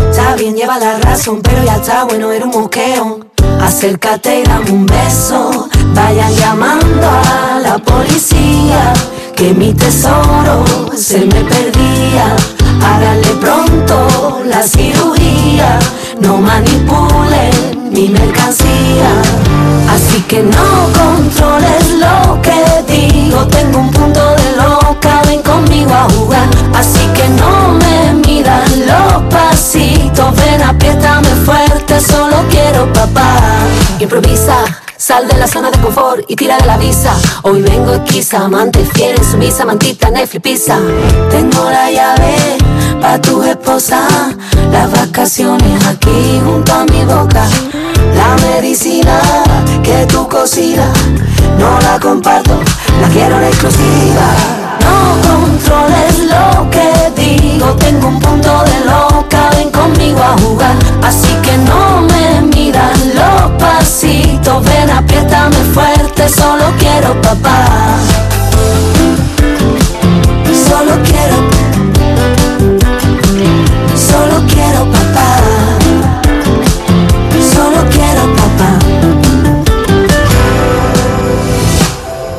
Está 0.09 0.35
bien, 0.35 0.55
lleva 0.55 0.79
la 0.79 0.97
razón, 0.97 1.41
pero 1.43 1.63
ya 1.63 1.75
está 1.75 2.03
bueno, 2.05 2.31
era 2.31 2.45
un 2.45 2.51
moqueo. 2.51 3.19
Acércate 3.61 4.39
y 4.39 4.43
dame 4.43 4.71
un 4.71 4.85
beso. 4.85 5.69
Vayan 5.93 6.33
llamando 6.33 7.07
a 7.07 7.59
la 7.61 7.77
policía, 7.77 8.93
que 9.39 9.53
mi 9.53 9.73
tesoro 9.73 10.65
se 10.97 11.19
me 11.19 11.41
perdía. 11.45 12.35
Háganle 12.83 13.29
pronto 13.39 14.41
la 14.45 14.61
cirugía, 14.61 15.79
no 16.19 16.37
manipulen 16.39 17.89
mi 17.89 18.09
mercancía. 18.09 19.11
Así 19.93 20.21
que 20.23 20.43
no 20.43 20.89
controles 20.99 21.85
lo 22.03 22.41
que 22.41 22.59
digo, 22.93 23.47
tengo 23.47 23.79
un 23.79 23.91
punto 23.91 24.19
de 24.35 24.57
loca, 24.57 25.21
ven 25.25 25.41
conmigo 25.41 25.93
a 25.93 26.09
jugar. 26.15 26.49
Así 26.75 27.07
que 27.15 27.29
no 27.29 27.75
me 27.79 28.13
midan 28.27 28.69
los 28.87 29.23
pasitos, 29.33 30.35
ven 30.35 30.61
apriétame 30.63 31.29
fuerte, 31.45 32.01
solo 32.01 32.43
quiero 32.49 32.91
papá. 32.91 33.37
Improvisa. 33.99 34.88
Sal 34.99 35.29
de 35.29 35.37
la 35.37 35.47
zona 35.47 35.71
de 35.71 35.79
confort 35.79 36.25
y 36.27 36.35
tira 36.35 36.57
de 36.57 36.65
la 36.65 36.77
visa. 36.77 37.13
Hoy 37.43 37.61
vengo 37.61 37.93
esquiza, 37.93 38.39
amante 38.39 38.83
fiel, 38.83 39.15
sumisa, 39.23 39.63
mantita, 39.63 40.09
Netflix, 40.09 40.41
pizza. 40.41 40.77
Tengo 41.31 41.69
la 41.71 41.89
llave 41.89 42.57
pa' 42.99 43.17
tu 43.21 43.41
esposa. 43.43 44.01
Las 44.73 44.91
vacaciones 44.91 45.85
aquí 45.87 46.41
junto 46.43 46.73
a 46.73 46.83
mi 46.83 47.05
boca. 47.05 47.47
La 48.13 48.35
medicina 48.45 49.21
que 49.83 50.05
tú 50.07 50.27
cocinas, 50.27 50.91
no 51.57 51.79
la 51.79 51.97
comparto, 51.97 52.59
la 52.99 53.07
quiero 53.07 53.37
en 53.37 53.45
exclusiva. 53.45 54.27
No 54.81 55.29
controles 55.29 56.19
lo 56.27 56.69
que 56.69 56.91
digo, 57.15 57.67
tengo 57.75 58.09
un 58.09 58.19
punto 58.19 58.63
de 58.65 58.79
loca, 58.83 59.49
ven 59.55 59.71
conmigo 59.71 60.19
a 60.21 60.37
jugar. 60.41 60.75
Así 61.01 61.33
que 61.41 61.57
no 61.59 62.01
me 62.01 62.28
faltan 62.79 63.15
los 63.15 63.51
pasitos, 63.61 64.63
ven 64.63 64.89
apriétame 64.89 65.55
fuerte, 65.73 66.29
solo 66.29 66.65
quiero 66.77 67.19
papá. 67.21 67.65
Solo 70.67 70.91
quiero, 71.03 71.35
solo 73.95 74.45
quiero 74.47 74.85
papá. 74.91 75.37
Solo 77.53 77.89
quiero 77.89 78.21
papá. 78.35 78.79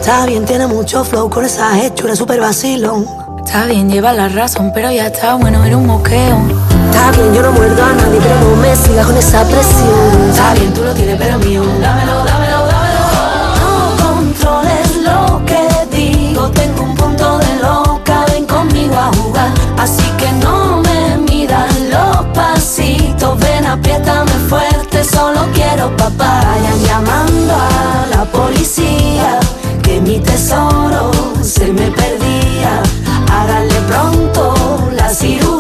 Está 0.00 0.26
bien, 0.26 0.44
tiene 0.44 0.66
mucho 0.66 1.04
flow 1.04 1.28
con 1.28 1.44
esa 1.44 1.78
hechura 1.80 2.16
super 2.16 2.40
vacilón. 2.40 3.06
Está 3.44 3.66
bien, 3.66 3.90
lleva 3.90 4.12
la 4.12 4.28
razón, 4.28 4.70
pero 4.72 4.90
ya 4.90 5.06
está 5.06 5.34
bueno, 5.34 5.64
era 5.64 5.76
un 5.76 5.86
moqueo. 5.86 6.79
Está 7.00 7.12
bien, 7.12 7.32
yo 7.32 7.40
no 7.40 7.52
muerdo 7.52 7.82
a 7.82 7.92
nadie, 7.94 8.20
pero 8.22 8.38
no 8.40 8.56
me 8.56 8.76
sigas 8.76 9.06
con 9.06 9.16
esa 9.16 9.42
presión. 9.44 10.28
Está 10.28 10.52
bien, 10.52 10.74
tú 10.74 10.82
lo 10.84 10.92
tienes, 10.92 11.16
pero 11.16 11.38
mío. 11.38 11.62
Dámelo, 11.80 12.24
dámelo, 12.24 12.66
dámelo. 12.66 13.00
No 13.58 14.04
controles 14.04 14.96
lo 15.02 15.42
que 15.46 15.96
digo, 15.96 16.50
tengo 16.50 16.82
un 16.82 16.94
punto 16.94 17.38
de 17.38 17.56
loca, 17.62 18.26
ven 18.30 18.44
conmigo 18.44 18.94
a 18.96 19.10
jugar. 19.16 19.50
Así 19.78 20.04
que 20.18 20.30
no 20.44 20.82
me 20.82 21.16
midas 21.16 21.74
los 21.90 22.26
pasitos, 22.34 23.38
ven, 23.38 23.64
apriétame 23.64 24.32
fuerte, 24.50 25.02
solo 25.02 25.46
quiero 25.54 25.96
papá. 25.96 26.42
Vayan 26.44 26.84
llamando 26.84 27.54
a 27.54 28.06
la 28.14 28.24
policía, 28.26 29.40
que 29.82 30.02
mi 30.02 30.18
tesoro 30.18 31.12
se 31.42 31.72
me 31.72 31.90
perdía. 31.92 32.82
Háganle 33.32 33.80
pronto 33.88 34.90
la 34.92 35.08
cirugía, 35.08 35.59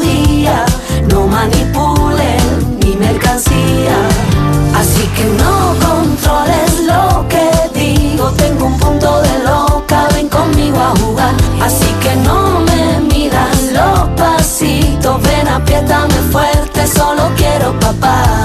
apriétame 15.50 16.14
fuerte, 16.30 16.86
solo 16.86 17.30
quiero 17.36 17.78
papá. 17.80 18.44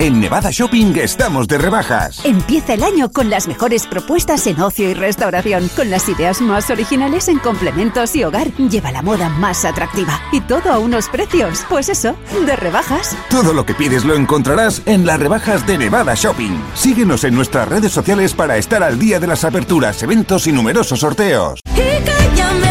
En 0.00 0.20
Nevada 0.20 0.50
Shopping 0.52 0.94
estamos 0.96 1.48
de 1.48 1.58
rebajas. 1.58 2.24
Empieza 2.24 2.74
el 2.74 2.84
año 2.84 3.10
con 3.10 3.30
las 3.30 3.48
mejores 3.48 3.84
propuestas 3.88 4.46
en 4.46 4.60
ocio 4.60 4.88
y 4.88 4.94
restauración, 4.94 5.68
con 5.74 5.90
las 5.90 6.08
ideas 6.08 6.40
más 6.40 6.70
originales 6.70 7.26
en 7.26 7.40
complementos 7.40 8.14
y 8.14 8.22
hogar. 8.22 8.52
Lleva 8.54 8.92
la 8.92 9.02
moda 9.02 9.28
más 9.28 9.64
atractiva 9.64 10.20
y 10.30 10.40
todo 10.40 10.70
a 10.70 10.78
unos 10.78 11.08
precios, 11.08 11.64
pues 11.68 11.88
eso, 11.88 12.14
de 12.46 12.54
rebajas. 12.54 13.16
Todo 13.28 13.52
lo 13.52 13.66
que 13.66 13.74
pides 13.74 14.04
lo 14.04 14.14
encontrarás 14.14 14.82
en 14.86 15.04
las 15.04 15.18
rebajas 15.18 15.66
de 15.66 15.78
Nevada 15.78 16.14
Shopping. 16.14 16.60
Síguenos 16.74 17.24
en 17.24 17.34
nuestras 17.34 17.66
redes 17.66 17.90
sociales 17.90 18.34
para 18.34 18.56
estar 18.56 18.84
al 18.84 19.00
día 19.00 19.18
de 19.18 19.26
las 19.26 19.42
aperturas, 19.42 20.00
eventos 20.04 20.46
y 20.46 20.52
numerosos 20.52 21.00
sorteos. 21.00 21.58
Y 21.74 22.67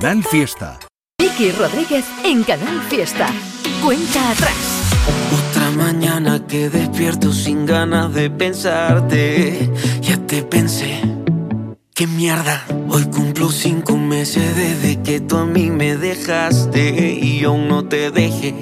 Canal 0.00 0.22
Fiesta. 0.22 0.78
Vicky 1.20 1.50
Rodríguez 1.50 2.04
en 2.24 2.44
Canal 2.44 2.80
Fiesta. 2.88 3.26
Cuenta 3.84 4.30
atrás. 4.30 4.54
Otra 5.50 5.70
mañana 5.72 6.46
que 6.46 6.70
despierto 6.70 7.32
sin 7.32 7.66
ganas 7.66 8.14
de 8.14 8.30
pensarte. 8.30 9.68
Ya 10.00 10.16
te 10.18 10.44
pensé. 10.44 11.00
Qué 11.94 12.06
mierda. 12.06 12.64
Hoy 12.88 13.06
cumplo 13.06 13.50
cinco 13.50 13.96
meses 13.96 14.54
desde 14.54 15.02
que 15.02 15.18
tú 15.18 15.36
a 15.36 15.44
mí 15.44 15.68
me 15.68 15.96
dejaste 15.96 17.18
y 17.20 17.42
aún 17.42 17.66
no 17.66 17.88
te 17.88 18.12
dejé. 18.12 18.54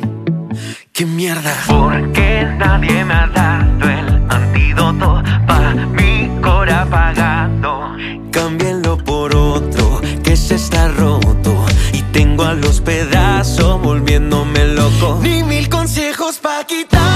Qué 0.95 1.05
mierda. 1.05 1.55
Porque 1.69 2.47
nadie 2.57 3.05
me 3.05 3.13
ha 3.13 3.27
dado 3.27 3.91
el 3.91 4.09
antídoto 4.31 5.23
pa' 5.47 5.75
mi 5.75 6.31
cora 6.41 6.83
apagado. 6.83 7.95
Cámbienlo 8.31 8.97
por 8.97 9.37
otro 9.37 9.86
que 10.27 10.37
se 10.37 10.57
está 10.57 10.89
roto 10.89 11.65
y 11.93 12.03
tengo 12.13 12.43
a 12.43 12.55
los 12.55 12.81
pedazos 12.81 13.81
volviéndome 13.81 14.67
loco. 14.75 15.21
Ni 15.23 15.45
mil 15.45 15.69
consejos 15.69 16.39
pa' 16.39 16.65
quitarte 16.65 17.16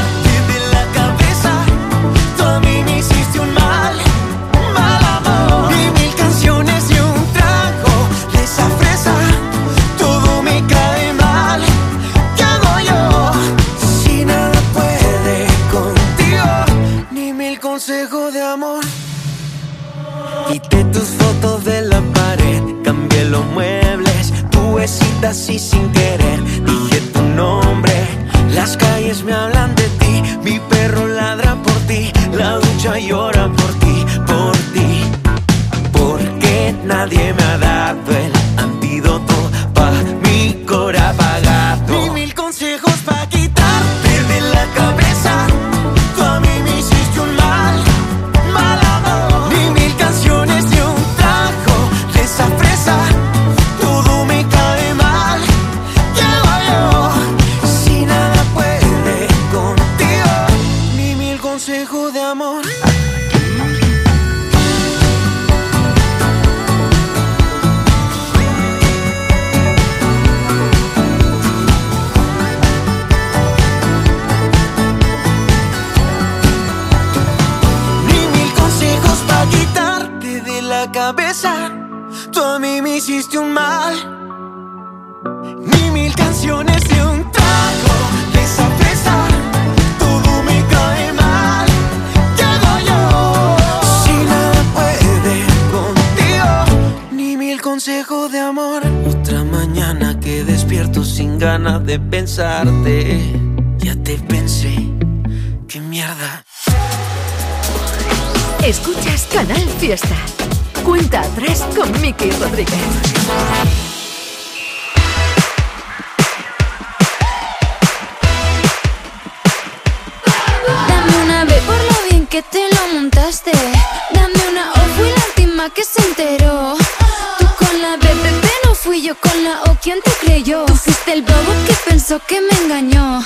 pensó 132.11 132.27
que 132.27 132.41
me 132.41 132.65
engañó. 132.65 133.21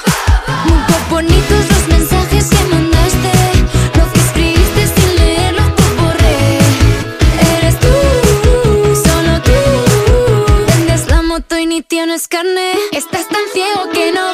Muy 0.67 0.79
bonitos 1.11 1.71
los 1.71 1.89
mensajes 1.89 2.51
que 2.51 2.65
mandaste. 2.67 3.33
Lo 3.97 4.13
que 4.13 4.21
escribiste 4.21 4.87
sin 4.95 5.17
leerlo 5.17 5.63
te 5.75 6.03
borré. 6.03 6.59
Eres 7.57 7.81
tú, 7.81 7.89
solo 9.09 9.41
tú. 9.43 9.53
Vendes 10.67 11.09
la 11.09 11.23
moto 11.23 11.57
y 11.57 11.65
ni 11.65 11.81
tienes 11.83 12.29
carne. 12.29 12.73
Estás 12.93 13.27
tan 13.29 13.45
ciego 13.55 13.89
que 13.91 14.13
no 14.13 14.34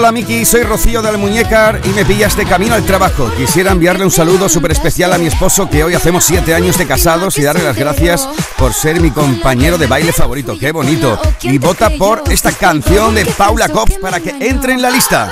Hola 0.00 0.12
Miki, 0.12 0.46
soy 0.46 0.62
Rocío 0.62 1.02
de 1.02 1.10
Almuñécar 1.10 1.78
y 1.84 1.90
me 1.90 2.06
pillas 2.06 2.34
de 2.34 2.46
camino 2.46 2.74
al 2.74 2.86
trabajo. 2.86 3.30
Quisiera 3.36 3.72
enviarle 3.72 4.02
un 4.02 4.10
saludo 4.10 4.48
súper 4.48 4.72
especial 4.72 5.12
a 5.12 5.18
mi 5.18 5.26
esposo 5.26 5.68
que 5.68 5.84
hoy 5.84 5.92
hacemos 5.92 6.24
siete 6.24 6.54
años 6.54 6.78
de 6.78 6.86
casados 6.86 7.36
y 7.36 7.42
darle 7.42 7.64
las 7.64 7.76
gracias 7.76 8.26
por 8.56 8.72
ser 8.72 8.98
mi 9.02 9.10
compañero 9.10 9.76
de 9.76 9.86
baile 9.86 10.14
favorito. 10.14 10.58
¡Qué 10.58 10.72
bonito! 10.72 11.20
Y 11.42 11.58
vota 11.58 11.90
por 11.90 12.22
esta 12.30 12.50
canción 12.50 13.14
de 13.14 13.26
Paula 13.26 13.68
Kopf 13.68 13.98
para 14.00 14.20
que 14.20 14.30
entre 14.40 14.72
en 14.72 14.80
la 14.80 14.88
lista. 14.88 15.30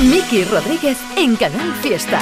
Miki 0.00 0.42
Rodríguez 0.42 0.98
en 1.14 1.36
Canal 1.36 1.72
Fiesta. 1.80 2.18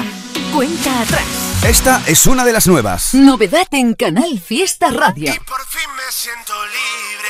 Cuenta 0.52 1.00
atrás. 1.00 1.45
Esta 1.66 2.00
es 2.06 2.28
una 2.28 2.44
de 2.44 2.52
las 2.52 2.68
nuevas. 2.68 3.12
Novedad 3.12 3.66
en 3.72 3.94
Canal 3.94 4.38
Fiesta 4.38 4.88
Radio. 4.92 5.32
me 5.32 6.12
siento 6.12 6.52
libre, 6.66 7.28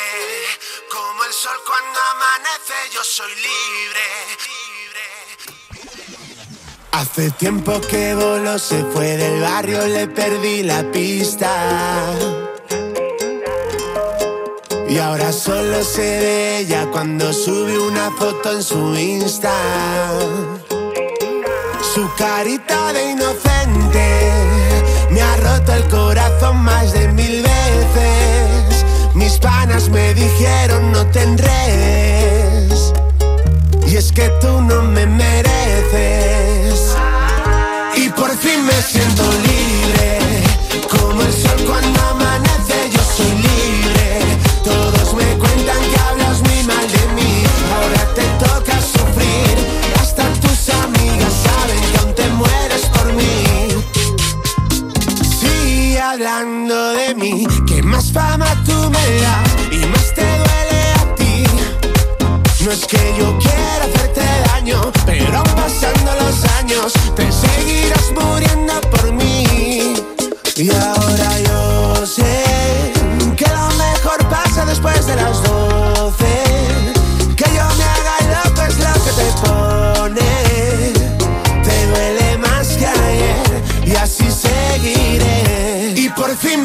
como 0.93 1.25
el 1.25 1.33
sol 1.33 1.57
cuando 1.67 1.99
amanece, 2.15 2.75
yo 2.93 3.03
soy 3.03 3.33
libre. 3.35 4.03
Hace 6.93 7.31
tiempo 7.31 7.81
que 7.81 8.15
voló, 8.15 8.59
se 8.59 8.85
fue 8.85 9.17
del 9.17 9.41
barrio, 9.41 9.87
le 9.87 10.07
perdí 10.07 10.63
la 10.65 10.83
pista. 10.93 12.13
Y 14.87 14.99
ahora 14.99 15.33
solo 15.33 15.83
sé 15.83 16.03
de 16.03 16.59
ella 16.59 16.87
cuando 16.93 17.33
sube 17.33 17.79
una 17.79 18.11
foto 18.11 18.53
en 18.53 18.63
su 18.63 18.95
Insta. 18.97 19.55
Su 21.97 22.13
carita 22.15 22.93
de 22.93 23.13
inocente 23.13 24.31
me 25.11 25.23
ha 25.23 25.35
roto 25.37 25.73
el 25.73 25.89
corazón 25.89 26.59
más 26.59 26.93
de 26.93 27.09
mil 27.09 27.43
veces. 27.43 28.85
Mis 29.15 29.39
panas 29.39 29.89
me 29.89 30.13
dijeron 30.13 30.93
no 30.93 31.07
tendréis. 31.07 32.93
Y 33.87 33.97
es 33.97 34.13
que 34.13 34.29
tú 34.43 34.61
no 34.61 34.83
me 34.83 35.07
mereces. 35.07 36.95
Y 37.97 38.11
por 38.11 38.29
fin 38.37 38.67
me 38.67 38.75
siento 38.83 39.23
libre. 39.49 40.19
Como 40.91 41.23
el 41.23 41.33
sol 41.33 41.65
cuando 41.67 41.96
hablando 56.17 56.93
de 56.93 57.15
mí. 57.15 57.47
Que 57.67 57.83
más 57.83 58.11
fama 58.11 58.47
tú 58.65 58.91
me 58.91 59.21
das 59.21 59.51
y 59.71 59.85
más 59.87 60.15
te 60.15 60.23
duele 60.23 60.81
a 61.01 61.15
ti. 61.15 61.45
No 62.65 62.73
es 62.73 62.87
que 62.87 63.15
yo 63.19 63.37
quiera 63.39 63.85
hacerte 63.85 64.23
daño, 64.47 64.81
pero 65.05 65.43
pasando 65.55 66.13
los 66.23 66.45
años 66.59 66.93
te 67.15 67.31
seguirás 67.31 68.11
muriendo 68.19 68.81
por 68.93 69.13
mí. 69.13 69.95
Y 70.57 70.71
ahora 70.71 71.31
yo 71.49 72.07
sé 72.07 72.93
que 73.37 73.47
lo 73.49 73.69
mejor 73.77 74.19
pasa 74.31 74.65
después 74.65 75.07
de 75.07 75.17
las 75.17 75.46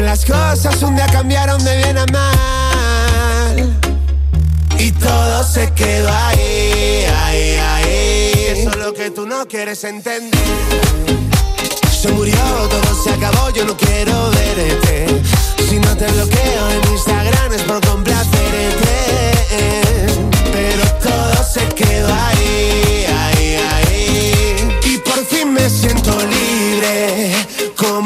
las 0.00 0.24
cosas 0.24 0.82
un 0.82 0.96
día 0.96 1.06
cambiaron 1.06 1.62
de 1.64 1.76
bien 1.76 1.98
a 1.98 2.06
mal. 2.06 3.80
Y 4.78 4.90
todo 4.92 5.44
se 5.44 5.72
quedó 5.72 6.08
ahí, 6.12 7.04
ahí, 7.24 7.56
ahí. 7.56 8.32
Eso 8.48 8.70
es 8.70 8.76
lo 8.76 8.92
que 8.92 9.10
tú 9.10 9.26
no 9.26 9.46
quieres 9.46 9.84
entender. 9.84 10.40
Se 11.90 12.08
murió, 12.08 12.36
todo 12.70 13.04
se 13.04 13.10
acabó, 13.10 13.50
yo 13.50 13.64
no 13.64 13.76
quiero 13.76 14.30
verte. 14.30 15.22
Si 15.68 15.78
no 15.78 15.96
te 15.96 16.06
bloqueo 16.06 16.70
en 16.70 16.92
Instagram 16.92 17.52
es 17.52 17.62
por 17.62 17.80
complacerte. 17.86 18.94
Pero 20.52 20.84
todo 21.02 21.44
se 21.44 21.66
quedó 21.68 22.08
ahí, 22.12 23.06
ahí, 23.06 23.56
ahí. 23.56 24.78
Y 24.84 24.98
por 24.98 25.24
fin 25.26 25.52
me 25.52 25.68
siento 25.70 26.10
libre. 26.26 27.43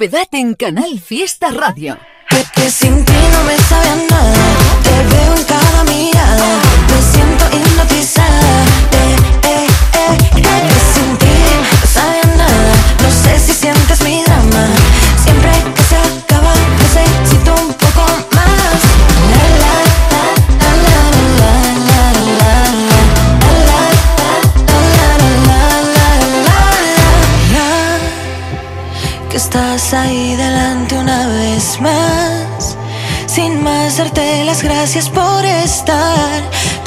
Novedad 0.00 0.28
en 0.32 0.54
Canal 0.54 0.98
Fiesta 0.98 1.50
Radio. 1.50 1.98
Que, 2.30 2.42
que 2.54 2.70
sin 2.70 3.04
ti 3.04 3.12
no 3.32 3.44
me 3.44 3.54
sabe 3.58 4.06
nada. 4.08 4.39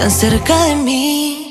Tan 0.03 0.11
cerca 0.11 0.65
de 0.65 0.75
mí. 0.75 1.42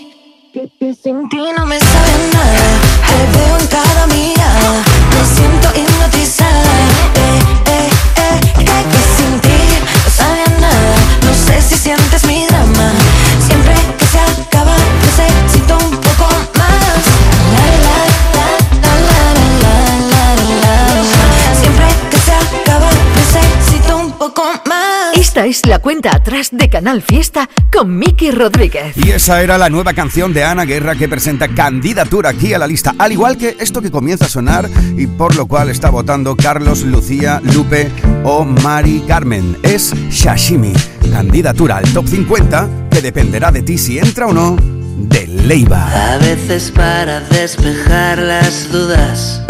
De 26.52 26.68
Canal 26.68 27.02
Fiesta 27.02 27.48
con 27.72 27.98
Miki 27.98 28.30
Rodríguez. 28.30 28.96
Y 28.96 29.10
esa 29.10 29.42
era 29.42 29.58
la 29.58 29.68
nueva 29.68 29.92
canción 29.94 30.32
de 30.32 30.44
Ana 30.44 30.64
Guerra 30.64 30.94
que 30.94 31.08
presenta 31.08 31.48
candidatura 31.48 32.30
aquí 32.30 32.54
a 32.54 32.58
la 32.58 32.68
lista, 32.68 32.94
al 32.98 33.10
igual 33.10 33.36
que 33.36 33.56
esto 33.58 33.82
que 33.82 33.90
comienza 33.90 34.26
a 34.26 34.28
sonar 34.28 34.70
y 34.96 35.08
por 35.08 35.34
lo 35.34 35.46
cual 35.46 35.70
está 35.70 35.90
votando 35.90 36.36
Carlos, 36.36 36.82
Lucía, 36.82 37.40
Lupe 37.42 37.90
o 38.22 38.44
Mari 38.44 39.02
Carmen. 39.08 39.56
Es 39.62 39.92
Shashimi, 40.10 40.72
candidatura 41.10 41.78
al 41.78 41.92
top 41.92 42.06
50 42.06 42.88
que 42.90 43.00
dependerá 43.00 43.50
de 43.50 43.62
ti 43.62 43.78
si 43.78 43.98
entra 43.98 44.26
o 44.28 44.32
no 44.32 44.56
de 44.96 45.26
Leiva. 45.26 46.12
A 46.12 46.18
veces 46.18 46.70
para 46.70 47.20
despejar 47.20 48.18
las 48.18 48.70
dudas 48.70 49.42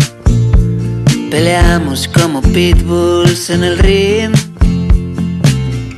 Peleamos 1.33 2.09
como 2.09 2.43
pitbulls 2.43 3.49
en 3.49 3.65
el 3.65 3.79
ring 3.79 4.35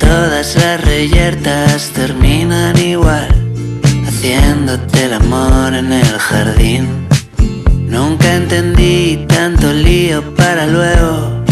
Todas 0.05 0.55
las 0.55 0.81
reyertas 0.81 1.89
terminan 1.89 2.77
igual 2.77 3.27
Haciéndote 4.07 5.05
el 5.05 5.13
amor 5.13 5.73
en 5.73 5.91
el 5.91 6.17
jardín. 6.19 7.07
Nunca 7.89 8.35
entendí 8.35 9.25
tanto 9.27 9.73
lío 9.73 10.21
para 10.35 10.67
luego 10.67 11.43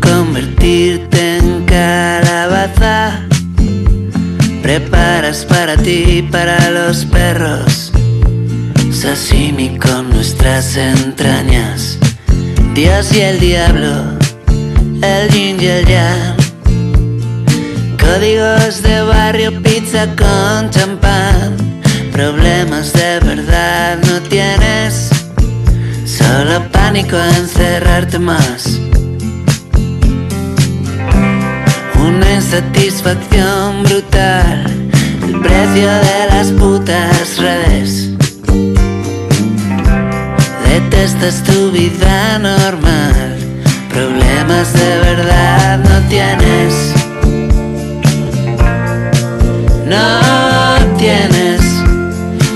Convertirte 0.00 1.38
en 1.38 1.64
calabaza. 1.66 3.20
Preparas 4.62 5.44
para 5.44 5.76
ti 5.76 6.04
y 6.18 6.22
para 6.22 6.70
los 6.70 7.04
perros 7.04 7.92
Sashimi 8.90 9.78
con 9.78 10.10
nuestras 10.10 10.76
entrañas. 10.76 11.98
Dios 12.74 13.12
y 13.14 13.20
el 13.20 13.40
diablo 13.40 14.18
El 15.02 15.28
yin 15.30 15.60
y 15.60 15.66
el 15.66 15.86
yang 15.86 16.31
Códigos 18.02 18.82
de 18.82 19.00
barrio, 19.02 19.62
pizza 19.62 20.06
con 20.16 20.70
champán. 20.70 21.56
Problemas 22.12 22.92
de 22.92 23.20
verdad 23.20 23.98
no 24.06 24.20
tienes. 24.28 25.08
Solo 26.04 26.68
pánico 26.72 27.16
a 27.16 27.28
encerrarte 27.28 28.18
más. 28.18 28.80
Una 31.94 32.34
insatisfacción 32.34 33.84
brutal. 33.84 34.90
El 35.22 35.40
precio 35.40 35.88
de 36.08 36.26
las 36.28 36.48
putas 36.48 37.38
redes. 37.38 38.10
Detestas 40.66 41.42
tu 41.44 41.70
vida 41.70 42.38
normal. 42.40 43.38
Problemas 43.90 44.72
de 44.72 44.98
verdad 45.00 45.78
no 45.78 46.08
tienes 46.08 47.01
No 49.86 50.96
tienes 50.96 51.60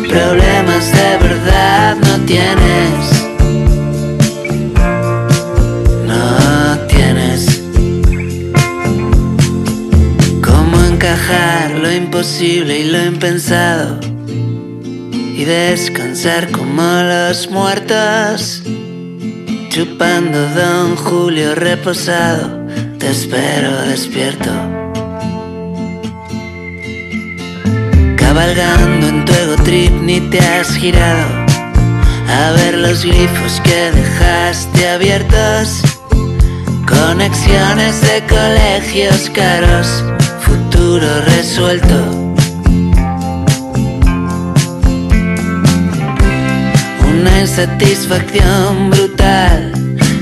Problemas 0.09 0.93
de 0.93 1.19
verdad 1.19 1.97
no 1.97 2.25
tienes. 2.25 3.25
No 6.07 6.79
tienes 6.89 7.63
Cómo 10.43 10.83
encajar 10.85 11.73
lo 11.73 11.93
imposible 11.93 12.79
y 12.79 12.91
lo 12.91 13.05
impensado 13.05 13.99
Y 15.03 15.45
descansar 15.45 16.51
como 16.51 16.83
los 16.83 17.51
muertos 17.51 18.63
Chupando 19.69 20.39
Don 20.55 20.97
Julio 20.97 21.55
reposado. 21.55 22.65
Te 22.99 23.11
espero 23.11 23.83
despierto 23.83 24.86
Cabalgando 28.37 29.09
en 29.09 29.25
tu 29.25 29.33
ego 29.33 29.57
trip 29.65 29.93
ni 30.03 30.21
te 30.21 30.39
has 30.39 30.77
girado 30.77 31.47
A 32.29 32.51
ver 32.53 32.75
los 32.75 33.03
glifos 33.03 33.63
que 33.65 33.91
dejaste 33.93 34.91
abiertos. 34.91 35.81
Conexiones 36.87 38.03
de 38.03 38.23
colegios 38.29 39.31
caros 39.31 40.05
Futuro 40.41 41.07
resuelto. 41.25 41.97
Una 47.09 47.41
insatisfacción 47.41 48.91
brutal 48.91 49.73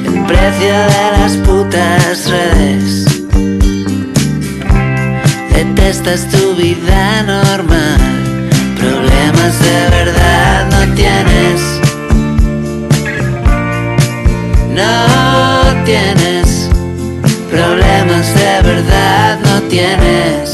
El 0.07 0.25
precio 0.25 0.77
de 0.95 1.19
las 1.19 1.33
putas 1.39 2.31
redes 2.31 3.14
Detestas 5.85 6.26
tu 6.30 6.55
vida 6.55 7.22
normal. 7.24 8.01
Problemas 8.78 9.61
de 9.61 9.91
verdad 9.91 10.66
no 10.70 10.95
tienes. 10.95 11.61
No 14.70 15.85
tienes. 15.85 16.70
Problemas 17.51 18.35
de 18.35 18.62
verdad 18.62 19.39
no 19.45 19.61
tienes 19.68 20.54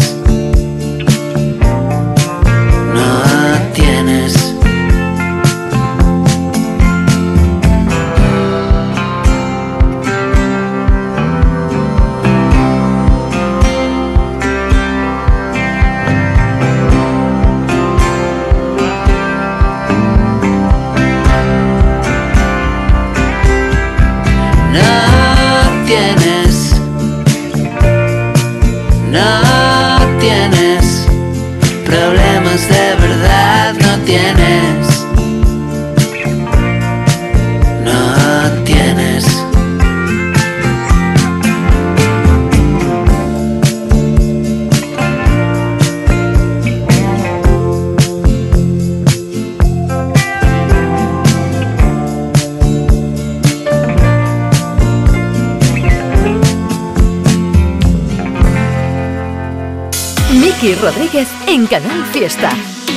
Canal 61.71 62.05
Fiesta. 62.07 62.51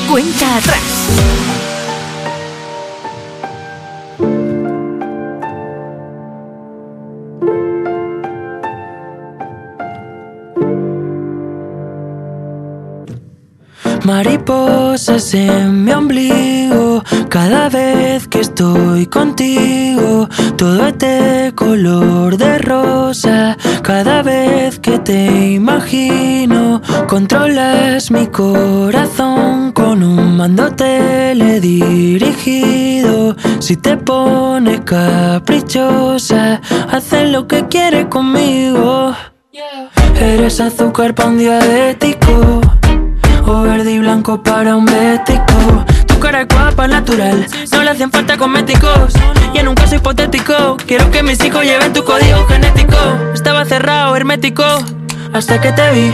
Cuenta 0.10 0.58
atrás. 0.58 0.82
Mariposas 14.04 15.36
en 15.36 15.86
mi 15.86 15.92
ombligo, 15.92 17.04
cada 17.30 17.70
vez 17.70 18.28
que 18.28 18.40
estoy 18.40 19.06
contigo, 19.06 20.28
todo 20.58 20.88
es 20.88 20.98
de 20.98 21.54
color 21.56 22.38
de 22.38 22.58
rosa, 22.58 23.56
cada 23.84 24.24
vez 24.24 24.80
que 24.80 24.98
te 24.98 25.52
imagino, 25.52 26.23
controlas 27.14 28.10
mi 28.10 28.26
corazón 28.26 29.72
con 29.72 30.02
un 30.02 30.36
mando 30.36 30.72
teledirigido, 30.72 33.36
si 33.60 33.78
te 33.78 33.98
pones 33.98 34.82
caprichosa, 34.82 36.60
haces 36.92 37.30
lo 37.30 37.48
que 37.48 37.68
quieres 37.68 38.08
conmigo. 38.08 39.14
Eres 40.20 40.60
azúcar 40.60 41.14
para 41.14 41.30
un 41.30 41.38
diabético 41.38 42.62
o 43.46 43.62
verde 43.62 43.92
y 43.92 44.00
blanco 44.00 44.42
para 44.42 44.76
un 44.76 44.86
bético. 44.86 45.86
Tu 46.08 46.18
cara 46.18 46.42
es 46.42 46.48
guapa, 46.48 46.88
natural, 46.88 47.46
no 47.72 47.84
le 47.84 47.92
hacen 47.92 48.10
falta 48.10 48.38
cosméticos. 48.38 49.14
Y 49.54 49.60
en 49.60 49.68
un 49.68 49.76
caso 49.76 49.98
hipotético, 49.98 50.78
quiero 50.88 51.12
que 51.12 51.22
mis 51.22 51.46
hijos 51.46 51.64
lleven 51.64 51.94
tu 51.94 52.04
código 52.04 52.44
genético. 52.48 52.98
Estaba 53.36 53.66
cerrado, 53.66 54.16
hermético, 54.16 54.64
hasta 55.34 55.60
que 55.60 55.72
te 55.72 55.92
vi. 55.92 56.14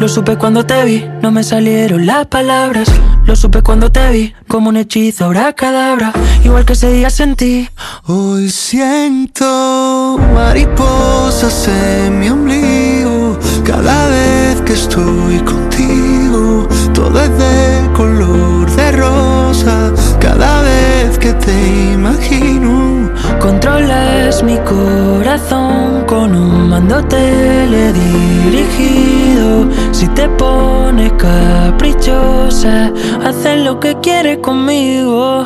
Lo 0.00 0.08
supe 0.08 0.36
cuando 0.36 0.66
te 0.66 0.84
vi, 0.84 1.04
no 1.22 1.30
me 1.30 1.44
salieron 1.44 2.06
las 2.06 2.26
palabras. 2.26 2.88
Lo 3.26 3.36
supe 3.36 3.62
cuando 3.62 3.90
te 3.90 4.10
vi, 4.10 4.34
como 4.48 4.68
un 4.68 4.76
hechizo, 4.76 5.32
cadabra. 5.56 6.12
Igual 6.44 6.64
que 6.64 6.74
ese 6.74 6.92
día 6.92 7.10
sentí. 7.10 7.68
Hoy 8.06 8.50
siento 8.50 10.18
mariposas 10.34 11.68
en 11.68 12.18
mi 12.20 12.28
ombligo 12.28 13.38
cada 13.64 14.08
vez 14.08 14.60
que 14.62 14.74
estoy 14.74 15.38
contigo. 15.38 16.68
Todo 16.92 17.22
es 17.22 17.30
de 17.38 17.90
color 17.94 18.70
de 18.76 18.92
rosa 18.92 19.92
cada 20.20 20.62
vez 20.62 21.18
que 21.18 21.32
te 21.32 21.92
imagino. 21.92 23.10
Controlas 23.44 24.42
mi 24.42 24.56
corazón 24.60 26.06
con 26.06 26.34
un 26.34 26.70
mando 26.70 27.04
teledirigido. 27.04 29.68
Si 29.92 30.08
te 30.08 30.26
pones 30.30 31.12
caprichosa, 31.12 32.90
haces 33.22 33.60
lo 33.60 33.78
que 33.80 34.00
quieres 34.00 34.38
conmigo. 34.38 35.44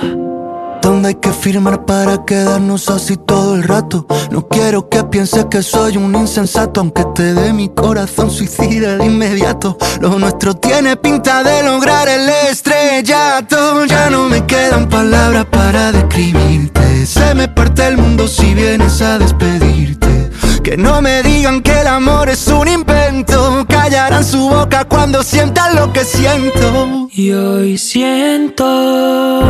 ¿Dónde 0.89 1.09
hay 1.09 1.15
que 1.17 1.33
firmar 1.33 1.85
para 1.85 2.25
quedarnos 2.25 2.89
así 2.89 3.19
todo 3.19 3.57
el 3.57 3.63
rato? 3.63 4.07
No 4.31 4.49
quiero 4.49 4.89
que 4.89 5.05
pienses 5.05 5.45
que 5.51 5.63
soy 5.63 5.99
un 5.99 6.15
insensato, 6.15 6.81
aunque 6.81 7.05
te 7.15 7.35
dé 7.35 7.53
mi 7.53 7.69
corazón 7.69 8.31
suicida 8.31 8.97
de 8.97 9.05
inmediato. 9.05 9.77
Lo 10.01 10.19
nuestro 10.19 10.55
tiene 10.55 10.97
pinta 10.97 11.43
de 11.43 11.63
lograr 11.63 12.09
el 12.09 12.27
estrellato. 12.51 13.85
Ya 13.85 14.09
no 14.09 14.31
me 14.31 14.47
quedan 14.47 14.89
palabras 14.89 15.45
para 15.53 15.93
describirte. 15.93 17.05
Se 17.05 17.35
me 17.35 17.49
parte 17.49 17.87
el 17.87 17.99
mundo 17.99 18.27
si 18.27 18.55
vienes 18.55 19.03
a 19.03 19.19
despedirte. 19.19 20.28
Que 20.69 20.77
no 20.77 21.01
me 21.01 21.23
digan 21.23 21.63
que 21.63 21.81
el 21.81 21.87
amor 21.87 22.29
es 22.29 22.47
un 22.49 22.69
invento. 22.69 23.65
Callarán 23.67 24.23
su 24.23 24.51
boca 24.51 24.85
cuando 24.85 25.23
sientan 25.23 25.75
lo 25.75 25.91
que 25.95 26.05
siento. 26.05 27.09
Y 27.11 27.33
hoy 27.33 27.79
siento 27.79 28.67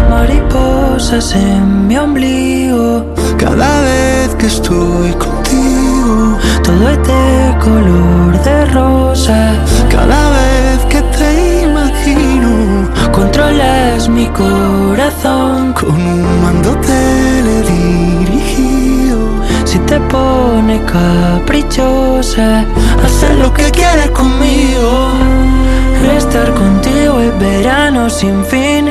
mariposas 0.08 1.34
en 1.34 1.88
mi 1.88 1.98
ombligo. 1.98 3.04
Cada 3.36 3.80
vez 3.80 4.32
que 4.36 4.46
estoy 4.46 5.10
contigo, 5.14 6.38
todo 6.62 6.88
es 6.88 6.98
de 6.98 7.56
color 7.64 8.40
de 8.44 8.66
rosa. 8.66 9.56
Cada 9.90 10.30
vez 10.30 10.84
que 10.88 11.02
te 11.02 11.62
imagino, 11.64 12.88
controlas 13.10 14.08
mi 14.08 14.28
corazón 14.28 15.72
con 15.72 16.00
un 16.00 16.42
mando 16.42 16.76
teledirigido. 16.76 18.87
Te 19.88 19.98
pones 20.00 20.80
caprichosa, 20.82 22.64
hacer 23.04 23.34
lo 23.36 23.52
que 23.54 23.70
quieres 23.70 24.10
conmigo. 24.10 25.12
Estar 26.16 26.52
contigo 26.52 27.20
es 27.20 27.38
verano 27.38 28.10
sin 28.10 28.44
fin. 28.44 28.90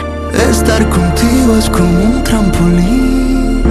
Estar 0.49 0.89
contigo 0.89 1.55
es 1.57 1.69
como 1.69 2.03
un 2.03 2.23
trampolín 2.23 3.63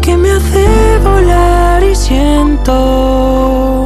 que 0.00 0.16
me 0.16 0.32
hace 0.32 0.98
volar 1.04 1.82
y 1.82 1.94
siento 1.94 3.81